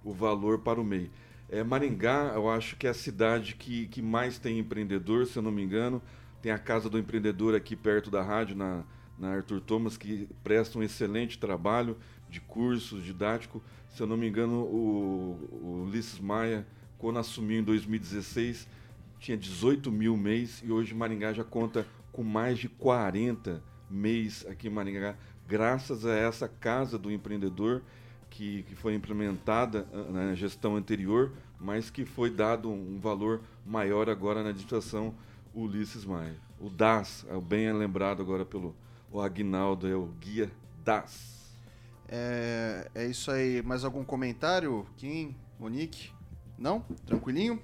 [0.03, 1.11] o valor para o MEI.
[1.49, 5.43] É, Maringá, eu acho que é a cidade que, que mais tem empreendedor, se eu
[5.43, 6.01] não me engano.
[6.41, 8.83] Tem a Casa do Empreendedor aqui perto da rádio, na,
[9.17, 11.97] na Arthur Thomas, que presta um excelente trabalho
[12.29, 13.63] de cursos didático.
[13.89, 16.67] Se eu não me engano, o, o Ulisses Maia,
[16.97, 18.67] quando assumiu em 2016,
[19.19, 24.67] tinha 18 mil mês e hoje Maringá já conta com mais de 40 mês aqui
[24.67, 25.15] em Maringá,
[25.47, 27.81] graças a essa Casa do Empreendedor
[28.37, 34.07] que, que foi implementada ah, na gestão anterior, mas que foi dado um valor maior
[34.11, 35.15] agora na administração
[35.55, 36.35] Ulisses Maia.
[36.59, 38.75] O DAS, é bem lembrado agora pelo
[39.11, 40.51] o Agnaldo, é o Guia
[40.85, 41.55] DAS.
[42.07, 43.63] É, é isso aí.
[43.63, 46.11] Mais algum comentário, Kim, Monique?
[46.59, 46.81] Não?
[47.07, 47.59] Tranquilinho?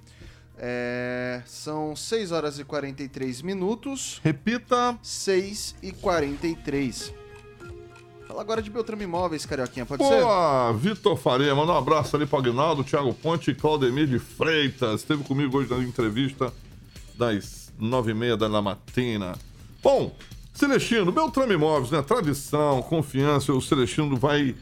[0.58, 4.20] É, são 6 horas e 43 minutos.
[4.24, 4.98] Repita.
[5.04, 7.23] 6 e 43.
[8.34, 10.22] Fala agora de Beltrame Imóveis, Carioquinha, pode ser?
[10.22, 15.02] Boa, Vitor Faria, manda um abraço ali para Aguinaldo, Thiago Ponte e Claudemir de Freitas.
[15.02, 16.52] Esteve comigo hoje na entrevista
[17.16, 19.36] das nove e meia da matina.
[19.84, 20.16] Bom,
[20.52, 22.02] Celestino, Beltrame Imóveis, né?
[22.02, 23.54] Tradição, confiança.
[23.54, 24.56] O Celestino vai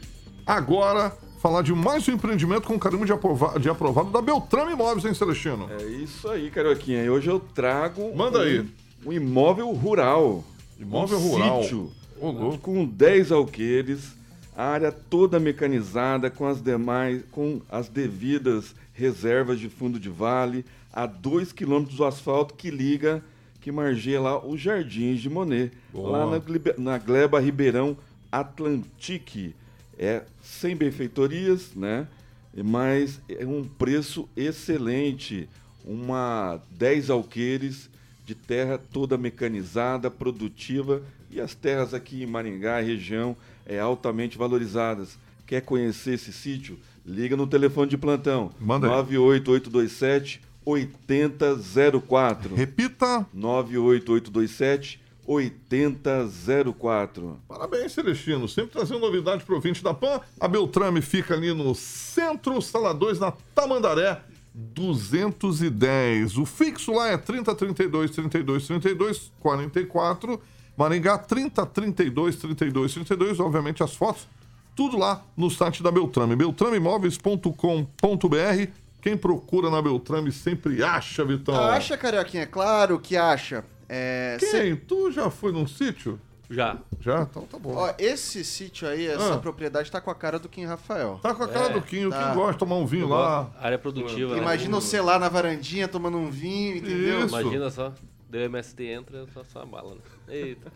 [0.46, 5.06] agora falar de mais um empreendimento com carimbo de, aprova- de aprovado da Beltrame Imóveis,
[5.06, 5.70] hein, Celestino?
[5.80, 7.02] É isso aí, Carioquinha.
[7.04, 8.68] E hoje eu trago Manda um, aí.
[9.06, 10.44] um imóvel rural.
[10.78, 11.62] Imóvel um rural.
[11.62, 11.90] Sítio,
[12.20, 12.58] Louco.
[12.58, 14.12] com 10 alqueires,
[14.56, 20.64] a área toda mecanizada com as demais, com as devidas reservas de fundo de vale,
[20.92, 23.22] a 2 quilômetros do asfalto que liga,
[23.60, 26.26] que margeia lá os Jardins de Monet, Boa.
[26.26, 26.42] lá na,
[26.78, 27.96] na Gleba Ribeirão
[28.30, 29.54] Atlantique.
[29.98, 32.08] É sem benfeitorias, né?
[32.54, 35.48] Mas é um preço excelente.
[35.84, 37.88] Uma 10 alqueires
[38.32, 45.18] de terra toda mecanizada, produtiva e as terras aqui em Maringá, região, é altamente valorizadas.
[45.46, 46.78] Quer conhecer esse sítio?
[47.04, 48.50] Liga no telefone de plantão.
[48.58, 48.92] Manda aí.
[48.92, 52.54] 98827 8004.
[52.54, 53.26] Repita.
[53.34, 57.38] 98827 8004.
[57.46, 58.48] Parabéns, Celestino.
[58.48, 60.22] Sempre trazendo novidade pro ouvinte da PAN.
[60.40, 64.22] A Beltrame fica ali no Centro Sala 2, na Tamandaré,
[64.54, 66.36] 210.
[66.38, 70.40] O fixo lá é 30 32 32 32 44.
[70.76, 73.40] Maringá 30 32 32 32.
[73.40, 74.26] Obviamente as fotos,
[74.74, 76.36] tudo lá no site da Beltrame.
[76.36, 78.66] Beltrameimóveis.com.br.
[79.00, 81.54] Quem procura na Beltrame sempre acha, Vitão.
[81.54, 82.46] Acha, Carioquinha?
[82.46, 83.64] Claro que acha.
[83.88, 84.48] É, Quem?
[84.48, 86.20] cê- Tu já foi num sítio?
[86.52, 86.76] Já.
[87.00, 87.22] Já?
[87.22, 87.74] Então tá bom.
[87.74, 89.38] Ó, esse sítio aí, essa Ah.
[89.38, 91.18] propriedade tá com a cara do Kim Rafael.
[91.22, 92.28] Tá com a cara É, do Kim, o tá.
[92.30, 93.50] Kim gosta de tomar um vinho Eu lá.
[93.60, 94.34] Área produtiva.
[94.36, 94.40] né?
[94.42, 97.24] Imagina você lá na varandinha tomando um vinho, entendeu?
[97.24, 97.28] Isso.
[97.38, 97.92] Imagina só.
[98.28, 100.00] Deu MST entra, só, só a bala, né?
[100.28, 100.72] Eita.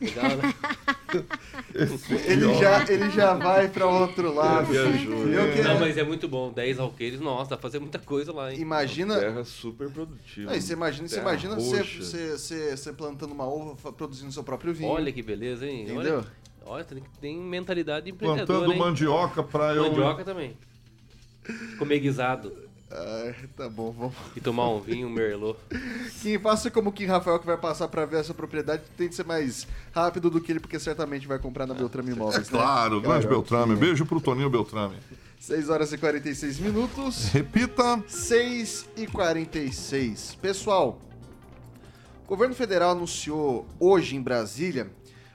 [0.00, 0.54] Legal, né?
[2.26, 4.66] Ele já, ele já vai pra outro lado.
[4.66, 6.52] viajou, Eu que- Não, mas é muito bom.
[6.52, 8.60] 10 alqueires, nossa, dá pra fazer muita coisa lá, hein?
[8.60, 9.18] Imagina.
[9.18, 10.52] Terra super produtiva.
[10.52, 14.74] Aí, você imagina, você imagina você, você, você, você plantando uma uva, produzindo seu próprio
[14.74, 14.90] vinho.
[14.90, 15.84] Olha que beleza, hein?
[15.84, 16.18] Entendeu?
[16.18, 16.26] Olha,
[16.66, 18.78] olha tem, tem mentalidade empreendedora, Plantando hein?
[18.78, 19.84] mandioca pra eu.
[19.84, 20.56] Mandioca também.
[21.78, 24.14] Comer guisado Ah, tá bom, vamos.
[24.36, 25.58] e tomar um vinho, um merlot.
[26.22, 28.82] Kim, faça como o Kim Rafael que vai passar pra ver essa propriedade.
[28.96, 32.48] Tente ser mais rápido do que ele, porque certamente vai comprar na Beltrame É Imóveis.
[32.48, 32.58] né?
[32.58, 33.30] claro, grande Garotinho.
[33.30, 33.76] Beltrame.
[33.76, 34.96] Beijo pro Toninho Beltrame.
[35.40, 37.24] 6 horas e 46 minutos.
[37.30, 38.02] Repita.
[38.06, 40.36] 6 e 46.
[40.40, 41.00] Pessoal,
[42.24, 44.90] o governo federal anunciou hoje em Brasília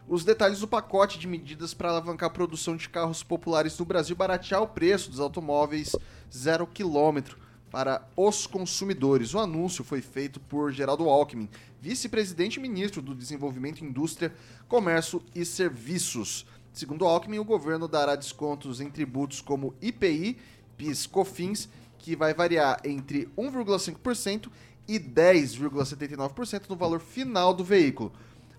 [0.07, 4.13] os detalhes do pacote de medidas para alavancar a produção de carros populares no Brasil
[4.13, 5.95] e baratear o preço dos automóveis
[6.33, 7.37] zero quilômetro
[7.71, 9.33] para os consumidores.
[9.33, 11.49] O anúncio foi feito por Geraldo Alckmin,
[11.79, 14.35] vice-presidente e ministro do Desenvolvimento, Indústria,
[14.67, 16.45] Comércio e Serviços.
[16.73, 20.37] Segundo Alckmin, o governo dará descontos em tributos como IPI,
[20.77, 24.49] PIS, COFINS, que vai variar entre 1,5%
[24.87, 28.11] e 10,79% no valor final do veículo.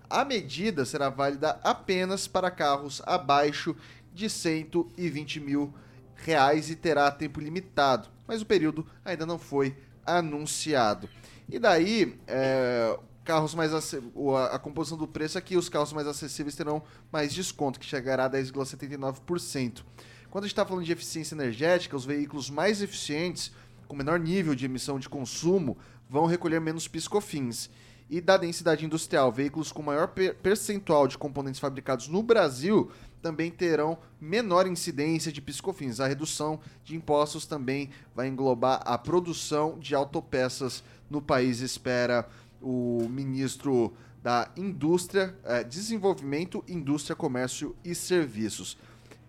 [0.09, 3.75] A medida será válida apenas para carros abaixo
[4.13, 5.73] de 120 mil
[6.15, 11.09] reais e terá tempo limitado, mas o período ainda não foi anunciado.
[11.49, 16.55] E daí, é, carros mais a, a composição do preço é os carros mais acessíveis
[16.55, 19.83] terão mais desconto, que chegará a 10,79%.
[20.29, 23.51] Quando a gente está falando de eficiência energética, os veículos mais eficientes,
[23.87, 25.77] com menor nível de emissão de consumo,
[26.09, 27.69] vão recolher menos piscofins.
[28.09, 32.91] E da densidade industrial, veículos com maior per- percentual de componentes fabricados no Brasil
[33.21, 35.99] também terão menor incidência de piscofins.
[35.99, 42.27] A redução de impostos também vai englobar a produção de autopeças no país, espera
[42.61, 48.77] o ministro da Indústria, eh, Desenvolvimento, Indústria, Comércio e Serviços.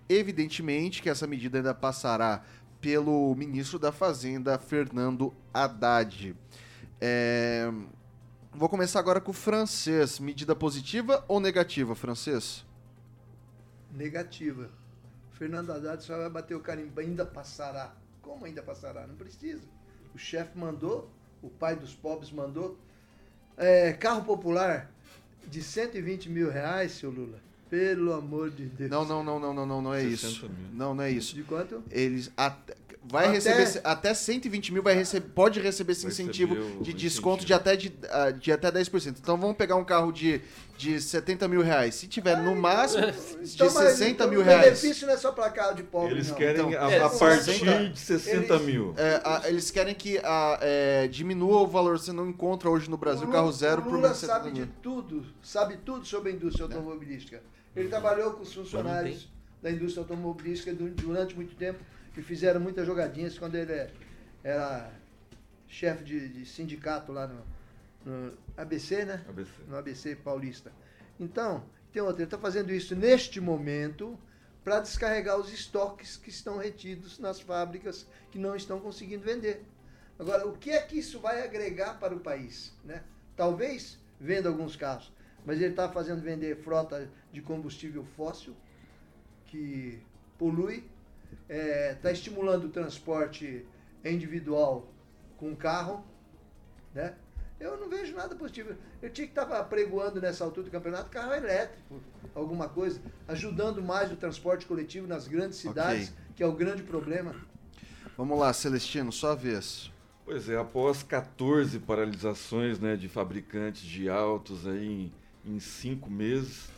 [0.08, 2.42] Evidentemente que essa medida ainda passará
[2.80, 6.36] pelo ministro da Fazenda, Fernando Haddad.
[7.00, 7.72] É,
[8.56, 10.20] Vou começar agora com o francês.
[10.20, 12.64] Medida positiva ou negativa, francês?
[13.92, 14.70] Negativa.
[15.32, 17.92] Fernando Haddad só vai bater o carimbo, ainda passará.
[18.22, 19.08] Como ainda passará?
[19.08, 19.62] Não precisa.
[20.14, 21.10] O chefe mandou,
[21.42, 22.78] o pai dos pobres mandou.
[23.56, 24.88] É, carro popular
[25.48, 27.40] de 120 mil reais, seu Lula.
[27.68, 28.88] Pelo amor de Deus.
[28.88, 30.48] Não, não, não, não, não, não, não é 60 isso.
[30.48, 30.68] mil.
[30.72, 31.34] Não, não é isso.
[31.34, 31.82] De quanto?
[31.90, 32.76] Eles até,
[33.10, 36.96] vai Até- receber até 120 mil vai receber, pode receber esse incentivo o de incentivo.
[36.98, 39.16] desconto de até de, ah, de até 10%.
[39.20, 40.40] Então vamos pegar um carro de,
[40.78, 41.94] de 70 mil reais.
[41.96, 43.02] Se tiver no máximo
[43.42, 44.64] de Então, mas, 60 então, mil O reais.
[44.80, 46.34] benefício não é só para carro de pobre, Eles não.
[46.36, 48.94] querem Então, a, a partir 60 de 60 eles- mil.
[48.96, 51.98] É, a- eles querem que a, é, diminua o valor.
[51.98, 54.48] Você não encontra hoje no Brasil O carro Lula- zero o por Lula menos sabe
[54.48, 57.42] 70 de tudo, sabe tudo sobre a indústria automobilística.
[57.76, 59.28] Ele trabalhou com os funcionários
[59.62, 61.78] da indústria automobilística du- durante muito tempo
[62.16, 63.90] e fizeram muitas jogadinhas quando ele
[64.42, 64.92] era
[65.66, 67.44] chefe de, de sindicato lá no,
[68.04, 69.24] no ABC, né?
[69.28, 69.50] ABC.
[69.66, 70.72] No ABC paulista.
[71.18, 74.18] Então, tem outra, ele está fazendo isso neste momento
[74.62, 79.64] para descarregar os estoques que estão retidos nas fábricas que não estão conseguindo vender.
[80.18, 82.72] Agora, o que é que isso vai agregar para o país?
[82.84, 83.02] Né?
[83.36, 85.12] Talvez venda alguns carros,
[85.44, 88.56] mas ele está fazendo vender frota de combustível fóssil,
[89.46, 90.00] que
[90.38, 90.88] polui,
[91.48, 93.66] está estimulando o transporte
[94.04, 94.92] individual
[95.36, 96.04] com carro,
[96.94, 97.14] né?
[97.60, 98.74] Eu não vejo nada positivo.
[99.00, 102.00] Eu tinha que estar pregoando nessa altura do campeonato carro elétrico,
[102.34, 107.34] alguma coisa, ajudando mais o transporte coletivo nas grandes cidades, que é o grande problema.
[108.16, 109.90] Vamos lá, Celestino, sua vez.
[110.24, 115.12] Pois é, após 14 paralisações né, de fabricantes de autos aí
[115.44, 116.68] em, em cinco meses,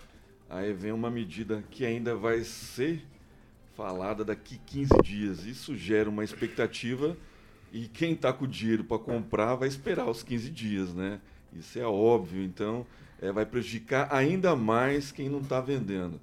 [0.51, 3.05] aí vem uma medida que ainda vai ser
[3.77, 5.45] falada daqui 15 dias.
[5.45, 7.16] Isso gera uma expectativa
[7.72, 11.20] e quem está com o dinheiro para comprar vai esperar os 15 dias, né?
[11.53, 12.87] Isso é óbvio, então
[13.20, 16.18] é, vai prejudicar ainda mais quem não está vendendo.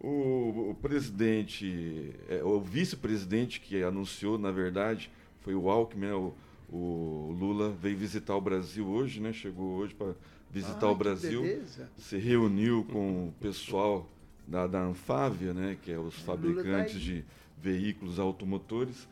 [0.00, 6.12] O, o presidente, é, o vice-presidente que anunciou, na verdade, foi o Alckmin, né?
[6.14, 6.34] o,
[6.68, 9.32] o Lula veio visitar o Brasil hoje, né?
[9.32, 10.14] Chegou hoje para
[10.50, 11.88] visitar Ah, o Brasil, beleza.
[11.96, 14.08] se reuniu com o pessoal
[14.52, 15.78] da, da Anfávia, né?
[15.82, 17.24] Que é os Lula tá fabricantes de
[17.60, 19.08] veículos automotores.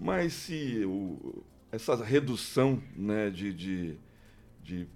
[0.00, 3.28] Mas se o, essa redução, né?
[3.28, 3.96] De, de,
[4.64, 4.86] de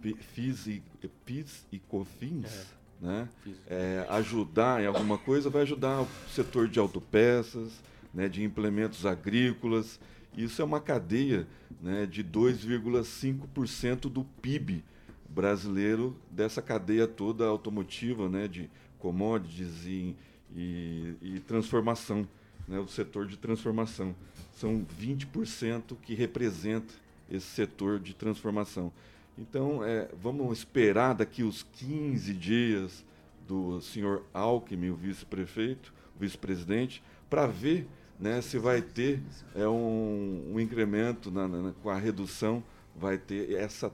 [0.00, 0.82] fi- FIS e,
[1.26, 3.28] PIS e COFINS, né?
[3.68, 7.70] É, ajudar em alguma coisa, vai ajudar o setor de autopeças,
[8.14, 10.00] né, de implementos agrícolas.
[10.34, 11.46] Isso é uma cadeia
[11.82, 14.82] né, de 2,5% do PIB
[15.28, 18.70] brasileiro dessa cadeia toda automotiva, né, de
[19.04, 20.16] commodities e,
[20.56, 22.26] e, e transformação,
[22.66, 24.14] né, o setor de transformação.
[24.54, 26.94] São 20% que representa
[27.30, 28.90] esse setor de transformação.
[29.36, 33.04] Então, é, vamos esperar daqui os 15 dias
[33.46, 37.86] do senhor Alckmin, o vice-prefeito, vice-presidente, para ver
[38.18, 39.20] né, se vai ter
[39.54, 42.64] é, um, um incremento na, na, com a redução,
[42.96, 43.92] vai ter essa,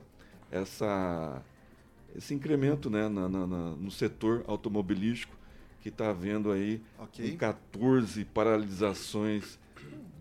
[0.49, 1.43] essa,
[2.15, 5.35] esse incremento né, na, no setor automobilístico
[5.81, 7.35] que está havendo aí okay.
[7.35, 9.59] 14 paralisações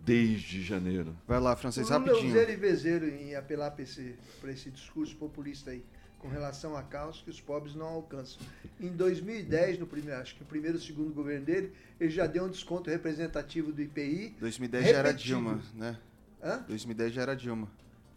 [0.04, 1.16] desde janeiro.
[1.26, 2.28] Vai lá, francês, rapidinho.
[2.28, 5.84] Lula é vezeiro em apelar para esse, esse discurso populista aí,
[6.18, 8.40] com relação a caos que os pobres não alcançam.
[8.80, 12.44] Em 2010, no primeiro, acho que o primeiro e segundo governo dele, ele já deu
[12.44, 14.36] um desconto representativo do IPI.
[14.40, 14.92] 2010 repetido.
[14.92, 15.98] já era Dilma, né?
[16.42, 16.64] Hã?
[16.66, 17.68] 2010 já era Dilma.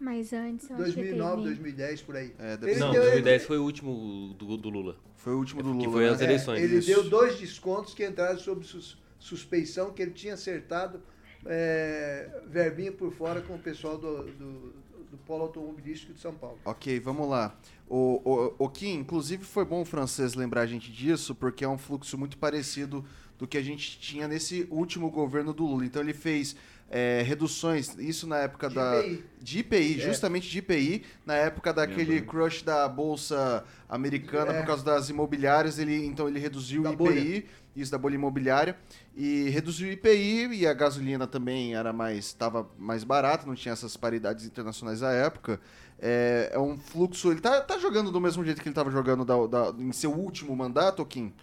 [0.03, 2.35] Mas antes, eu 2009, 2010, por aí.
[2.37, 3.39] É, não, deu, 2010 ele...
[3.39, 4.97] foi o último do, do, Lula.
[5.15, 5.85] Foi o último do Lula.
[5.85, 6.09] Que foi né?
[6.09, 6.59] as eleições.
[6.59, 6.87] É, ele Isso.
[6.87, 11.01] deu dois descontos que entraram sob sus, suspeição que ele tinha acertado
[11.45, 14.73] é, verbinha por fora com o pessoal do, do,
[15.09, 16.59] do, Polo Automobilístico de São Paulo.
[16.65, 17.57] Ok, vamos lá.
[17.87, 21.69] O, o, o Kim, inclusive foi bom o francês lembrar a gente disso, porque é
[21.69, 23.05] um fluxo muito parecido
[23.39, 25.85] do que a gente tinha nesse último governo do Lula.
[25.85, 26.57] Então ele fez
[26.95, 28.99] é, reduções, isso na época de da.
[29.03, 29.23] IPI.
[29.41, 30.05] De IPI, é.
[30.05, 34.59] justamente de IPI, na época daquele crush da Bolsa Americana É.
[34.59, 37.43] por causa das imobiliárias, ele, então ele reduziu Da o IPI, bolha.
[37.75, 38.77] isso da bolha imobiliária,
[39.17, 42.25] e reduziu o IPI e a gasolina também era mais.
[42.27, 45.59] estava mais barata, não tinha essas paridades internacionais à época.
[45.99, 47.31] É, é um fluxo.
[47.31, 50.11] Ele tá, tá jogando do mesmo jeito que ele estava jogando da- da- em seu
[50.11, 51.33] último mandato, Kim?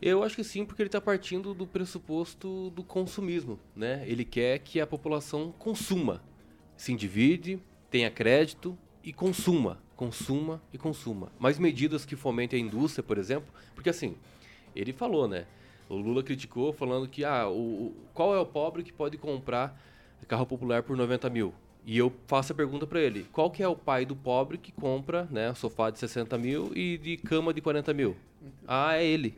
[0.00, 4.02] Eu acho que sim, porque ele está partindo do pressuposto do consumismo, né?
[4.06, 6.22] Ele quer que a população consuma,
[6.76, 11.30] se endivide, tenha crédito e consuma, consuma e consuma.
[11.38, 14.14] Mais medidas que fomentem a indústria, por exemplo, porque assim,
[14.74, 15.44] ele falou, né?
[15.88, 17.52] O Lula criticou falando que ah, o,
[17.88, 19.78] o- qual é o pobre que pode comprar
[20.28, 21.52] carro popular por 90 mil?
[21.84, 24.70] E eu faço a pergunta para ele: qual que é o pai do pobre que
[24.72, 28.16] compra né, sofá de 60 mil e de cama de 40 mil?
[28.66, 29.34] Ah, é ele.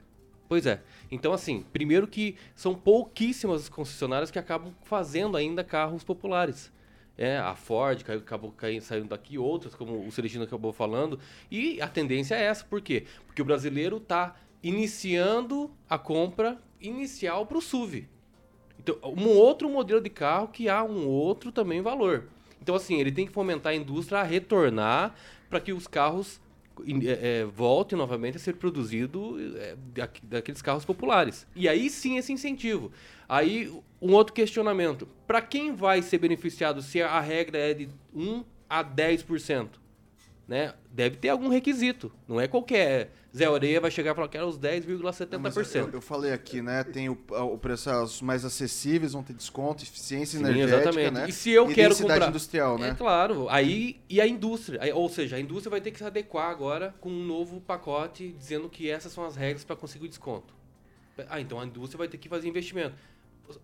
[0.52, 0.82] Pois é.
[1.10, 6.70] Então, assim, primeiro que são pouquíssimas as concessionárias que acabam fazendo ainda carros populares.
[7.16, 11.18] É, a Ford acabou caindo, saindo daqui, outras, como o Celestino acabou falando.
[11.50, 12.66] E a tendência é essa.
[12.66, 13.06] Por quê?
[13.24, 18.06] Porque o brasileiro está iniciando a compra inicial para o SUV.
[18.78, 22.28] Então, um outro modelo de carro que há um outro também valor.
[22.60, 25.14] Então, assim, ele tem que fomentar a indústria a retornar
[25.48, 26.38] para que os carros
[27.04, 29.76] é, é, voltem novamente a ser produzido é,
[30.22, 31.46] daqueles carros populares.
[31.54, 32.92] E aí sim esse incentivo.
[33.28, 35.06] Aí um outro questionamento.
[35.26, 39.81] Para quem vai ser beneficiado se a regra é de 1 a 10%?
[40.46, 40.74] Né?
[40.90, 42.12] Deve ter algum requisito.
[42.26, 45.76] Não é qualquer Zé Oreia vai chegar e falar que era os Mas 10,70%.
[45.76, 46.84] eu, eu falei aqui, né?
[46.84, 51.12] Tem o, o preço os mais acessíveis, vão ter desconto, eficiência Sim, energética, exatamente.
[51.12, 51.28] né?
[51.28, 52.90] E se eu quero densidade comprar- industrial, né?
[52.90, 53.48] É claro.
[53.48, 57.08] Aí e a indústria, ou seja, a indústria vai ter que se adequar agora com
[57.08, 60.52] um novo pacote dizendo que essas são as regras para conseguir o desconto.
[61.28, 62.94] Ah, então a indústria vai ter que fazer investimento.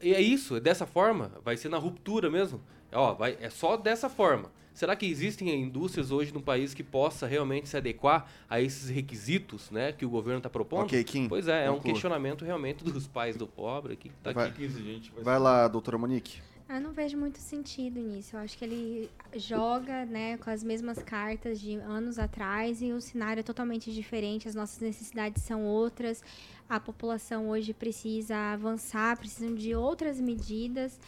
[0.01, 2.61] E é isso, é dessa forma, vai ser na ruptura mesmo.
[2.93, 4.51] Ó, vai, é só dessa forma.
[4.73, 9.71] Será que existem indústrias hoje no país que possa realmente se adequar a esses requisitos,
[9.73, 10.85] né, que o governo está propondo?
[10.85, 14.49] Ok, Kim, Pois é, é um questionamento realmente dos pais do pobre que tá Vai-
[14.49, 15.13] aqui 15 gente.
[15.21, 16.41] vai lá, doutora Monique.
[16.69, 18.37] Eu não vejo muito sentido nisso.
[18.37, 23.01] Eu acho que ele joga, né, com as mesmas cartas de anos atrás e o
[23.01, 26.23] cenário é totalmente diferente, as nossas necessidades são outras.
[26.69, 31.01] A população hoje precisa avançar, precisam de outras medidas.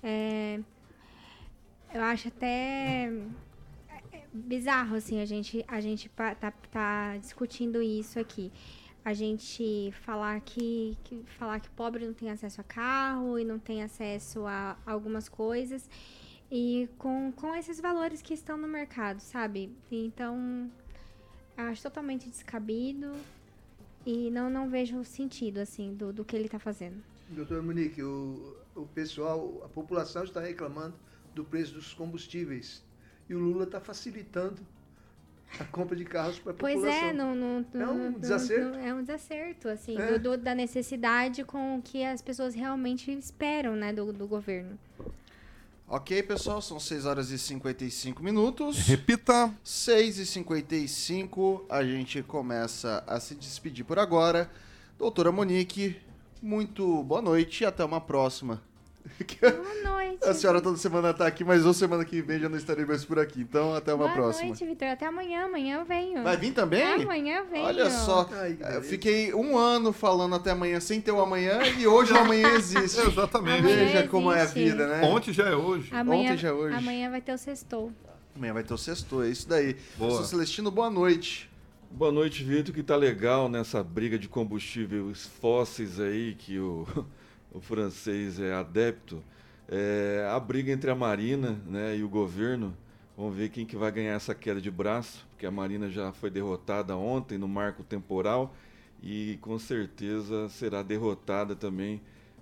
[0.00, 0.60] É,
[1.92, 3.12] eu acho até
[4.12, 8.50] é, bizarro assim a gente a gente tá, tá discutindo isso aqui
[9.04, 13.58] a gente falar que, que falar que pobre não tem acesso a carro e não
[13.58, 15.88] tem acesso a algumas coisas
[16.50, 20.70] e com, com esses valores que estão no mercado sabe então
[21.56, 23.12] acho totalmente descabido
[24.06, 28.56] e não não vejo sentido assim do, do que ele tá fazendo Doutor Monique, o,
[28.74, 30.94] o pessoal, a população está reclamando
[31.34, 32.84] do preço dos combustíveis.
[33.26, 34.60] E o Lula está facilitando
[35.60, 37.08] a compra de carros para a Pois população.
[37.08, 38.70] é, não, não, É um não- desacerto.
[38.76, 40.18] não- é um desacerto, assim, É.
[40.18, 44.78] do- do- da necessidade com o que as pessoas realmente esperam, né, do, do governo.
[45.86, 48.78] Ok, pessoal, são 6 horas e 55 minutos.
[48.78, 49.52] Repita.
[49.62, 54.50] 6 e 55 a gente começa a se despedir por agora.
[54.98, 55.96] Doutora Monique,
[56.40, 58.62] muito boa noite e até uma próxima.
[59.40, 60.24] Boa noite.
[60.24, 63.04] A senhora toda semana tá aqui, mas ou semana que vem já não estarei mais
[63.04, 63.40] por aqui.
[63.40, 64.46] Então, até uma Boa próxima.
[64.48, 64.88] noite, Vitor.
[64.88, 65.44] Até amanhã.
[65.46, 66.22] Amanhã eu venho.
[66.22, 66.82] Vai vir também?
[66.82, 67.64] Amanhã eu venho.
[67.64, 68.82] Olha só, Ai, beleza.
[68.82, 73.00] fiquei um ano falando até amanhã sem ter o amanhã e hoje o amanhã existe.
[73.06, 73.58] Exatamente.
[73.60, 74.64] Amanhã Veja como é a existe.
[74.64, 75.02] vida, né?
[75.04, 75.88] Ontem já é hoje.
[75.92, 76.76] Amanhã, Ontem já é hoje.
[76.76, 77.92] Amanhã vai ter o sextou.
[78.34, 79.74] Amanhã vai ter o sexto, é isso daí.
[79.96, 80.08] Boa.
[80.10, 81.50] Professor Celestino, boa noite.
[81.90, 86.86] Boa noite, Vitor, que tá legal nessa briga de combustíveis fósseis aí que o,
[87.52, 89.22] o francês é adepto.
[89.68, 92.76] É, a briga entre a Marina né, e o governo.
[93.16, 96.30] Vamos ver quem que vai ganhar essa queda de braço, porque a Marina já foi
[96.30, 98.54] derrotada ontem no marco temporal
[99.02, 102.00] e com certeza será derrotada também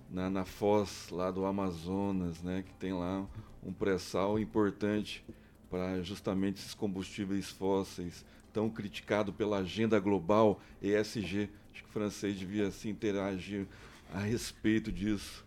[0.09, 3.25] na, na foz lá do Amazonas, né, que tem lá
[3.61, 5.23] um pré-sal importante
[5.69, 11.49] para justamente esses combustíveis fósseis tão criticado pela agenda global ESG.
[11.73, 13.67] Acho que o francês devia se interagir
[14.13, 15.45] a respeito disso.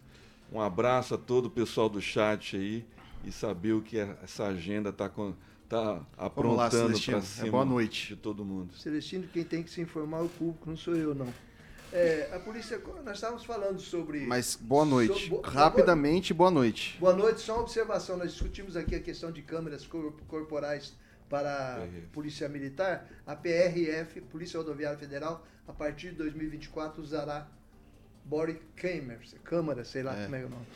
[0.53, 2.85] Um abraço a todo o pessoal do chat aí
[3.25, 5.09] e saber o que é- essa agenda está
[5.69, 7.17] tá lá, aprontando Celestino.
[7.19, 8.09] para É cima boa noite.
[8.09, 8.75] de todo mundo.
[8.75, 11.33] Celestino, quem tem que se informar é o público, não sou eu, não.
[11.93, 14.27] É, a polícia, nós estávamos falando sobre.
[14.27, 15.25] Mas boa noite.
[15.25, 16.97] So- bo- Rapidamente, boa noite.
[16.99, 18.17] Boa noite, só uma observação.
[18.17, 20.93] Nós discutimos aqui a questão de câmeras cor- corporais
[21.29, 22.07] para a PRF.
[22.09, 23.09] Polícia Militar.
[23.27, 27.47] A PRF, Polícia Rodoviária Federal, a partir de 2024 usará
[28.25, 30.25] body cameras, câmera, sei lá É.
[30.25, 30.67] como é que é o nome.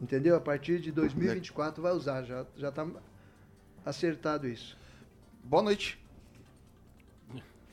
[0.00, 0.36] Entendeu?
[0.36, 2.86] A partir de 2024 vai usar, já já está
[3.84, 4.76] acertado isso.
[5.42, 5.98] Boa noite.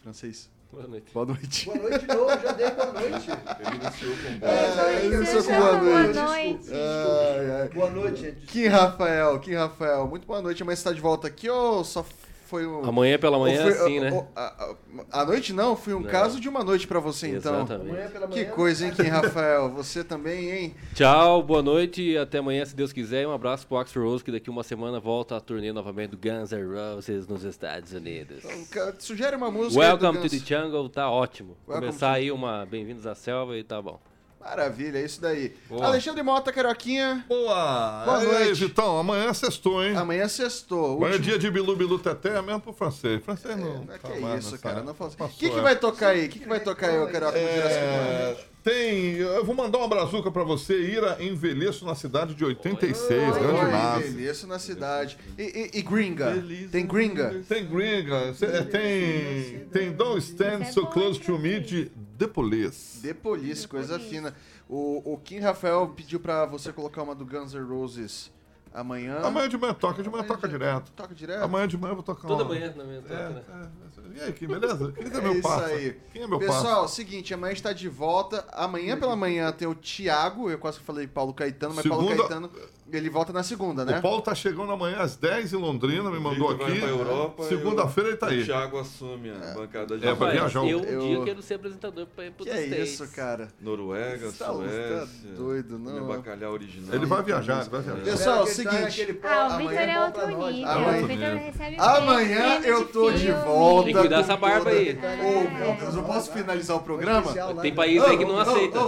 [0.03, 0.49] Francês.
[0.71, 1.13] Boa noite.
[1.13, 1.65] Boa noite.
[1.65, 3.27] Boa noite de novo, já dei boa noite.
[3.29, 6.19] Ele iniciou com É, ele Você iniciou com chama boa boa noite.
[6.19, 6.69] noite.
[6.73, 7.69] Ai, ai.
[7.69, 8.45] Boa noite, gente.
[8.47, 10.63] Kim Rafael, Kim Rafael, muito boa noite.
[10.63, 12.05] Amanhã você está de volta aqui ou só
[12.51, 12.83] foi um.
[12.83, 14.27] Amanhã pela manhã, foi- sim, né?
[14.35, 16.09] a, a- a noite não, foi um Não.
[16.09, 17.55] caso de uma noite pra você então.
[17.61, 17.89] Exatamente.
[17.89, 18.51] Amanhã pela Que manhã.
[18.51, 19.69] coisa, hein, Kim Rafael?
[19.71, 20.75] Você também, hein?
[20.93, 23.23] Tchau, boa noite e até amanhã, se Deus quiser.
[23.23, 26.17] E um abraço pro Axel Rose, que daqui uma semana volta a turnê novamente do
[26.17, 28.43] Guns N' Roses nos Estados Unidos.
[28.43, 29.79] Então, Sugere uma música.
[29.79, 30.43] Welcome to Guns.
[30.43, 31.55] the Jungle, tá ótimo.
[31.65, 33.99] Welcome Começar to- aí uma Bem-vindos à Selva e tá bom.
[34.41, 35.55] Maravilha, é isso daí.
[35.69, 35.85] Boa.
[35.85, 37.23] Alexandre Mota, Carioquinha.
[37.29, 38.03] Boa!
[38.05, 38.65] Boa E aí, noite.
[38.65, 39.95] Vitão, amanhã é sextou, hein?
[39.95, 40.97] Amanhã sextou.
[40.97, 43.23] Amanhã é dia de Bilu Bilu Teté mesmo pro francês.
[43.23, 43.83] francês não.
[43.83, 44.81] É, tá que mais isso, cara.
[44.81, 44.93] Não.
[44.93, 45.61] O que, que é.
[45.61, 46.25] vai tocar aí?
[46.25, 47.39] O que, que vai tocar aí, ô Carioca?
[47.39, 48.07] no dia da semana?
[48.09, 49.15] É, tem.
[49.15, 53.71] Eu vou mandar uma brazuca pra você, Ira Envelheço na cidade de 86, grande Oi,
[53.71, 54.07] massa.
[54.07, 55.17] Envelheço na cidade.
[55.37, 56.33] E, e- e gringa?
[56.33, 57.41] Feliz Tem gringa?
[57.47, 59.59] Tem gringa, é, tem.
[59.71, 63.01] Tem Don't Stand So Close to Me de The Police.
[63.01, 64.33] The Police, coisa fina.
[64.69, 68.31] O, o Kim Rafael pediu pra você colocar uma do Guns N' Roses
[68.73, 69.19] amanhã.
[69.23, 70.91] Amanhã de manhã toca, de manhã toca direto.
[70.91, 71.43] Toca direto?
[71.43, 73.43] Amanhã de manhã eu vou tocar Toda uma- manhã na minha toca, né?
[73.49, 74.91] É, é, e aí, Kim, beleza?
[74.91, 75.65] Quem é, É meu isso parça?
[75.65, 75.99] aí.
[76.11, 76.95] Quem é meu Pessoal, parça?
[76.95, 78.45] seguinte, amanhã está de volta.
[78.51, 82.51] Amanhã pela manhã tem o Thiago, eu quase falei Paulo Caetano, mas Paulo Segunda- Caetano,
[82.97, 83.99] ele volta na segunda, né?
[83.99, 86.79] O Paulo tá chegando amanhã às 10 em Londrina, me mandou Victor vai aqui.
[86.79, 88.43] pra Europa, Segunda-feira ele tá O aí.
[88.45, 90.59] Thiago assume a bancada de É, vai Rapaz, viajar.
[90.69, 93.47] Eu um Eu- dia quero ser apresentador pra ir pro Que é isso, cara?
[93.61, 95.05] Noruega, Você tá- Suécia.
[95.05, 95.91] você tá doido, não?
[95.91, 96.93] comer bacalhau original.
[96.95, 98.03] Ele vai viajar, ele vai viajar.
[98.03, 99.19] Pessoal, que ele traga seguinte.
[99.23, 100.67] Ah, o amanhã Vitor é outro nível.
[100.69, 103.85] Amanhã- O Vitor recebe Amanhã eu tô de volta.
[103.85, 104.97] Tem que cuidar com essa barba toda- aí.
[104.97, 107.33] Ô, meu Deus, eu posso finalizar o programa?
[107.61, 108.79] Tem no- país aí que não Ô, ô, aceita.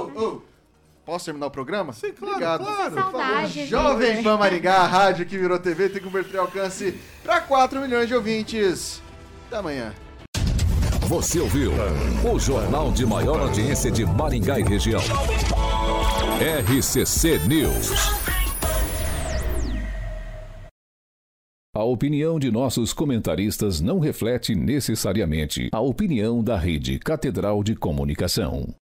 [1.05, 1.91] Posso terminar o programa?
[1.91, 2.63] Sim, claro, Obrigado.
[2.65, 2.93] claro.
[2.95, 4.23] Saudade, Jovem.
[4.23, 8.15] Pan Maringá, a rádio que virou TV, tem que converter alcance para 4 milhões de
[8.15, 9.01] ouvintes.
[9.47, 9.93] Até amanhã.
[11.07, 11.71] Você ouviu
[12.23, 15.01] o jornal de maior audiência de Maringá e região.
[16.39, 17.91] RCC News.
[21.75, 28.73] A opinião de nossos comentaristas não reflete necessariamente a opinião da Rede Catedral de Comunicação.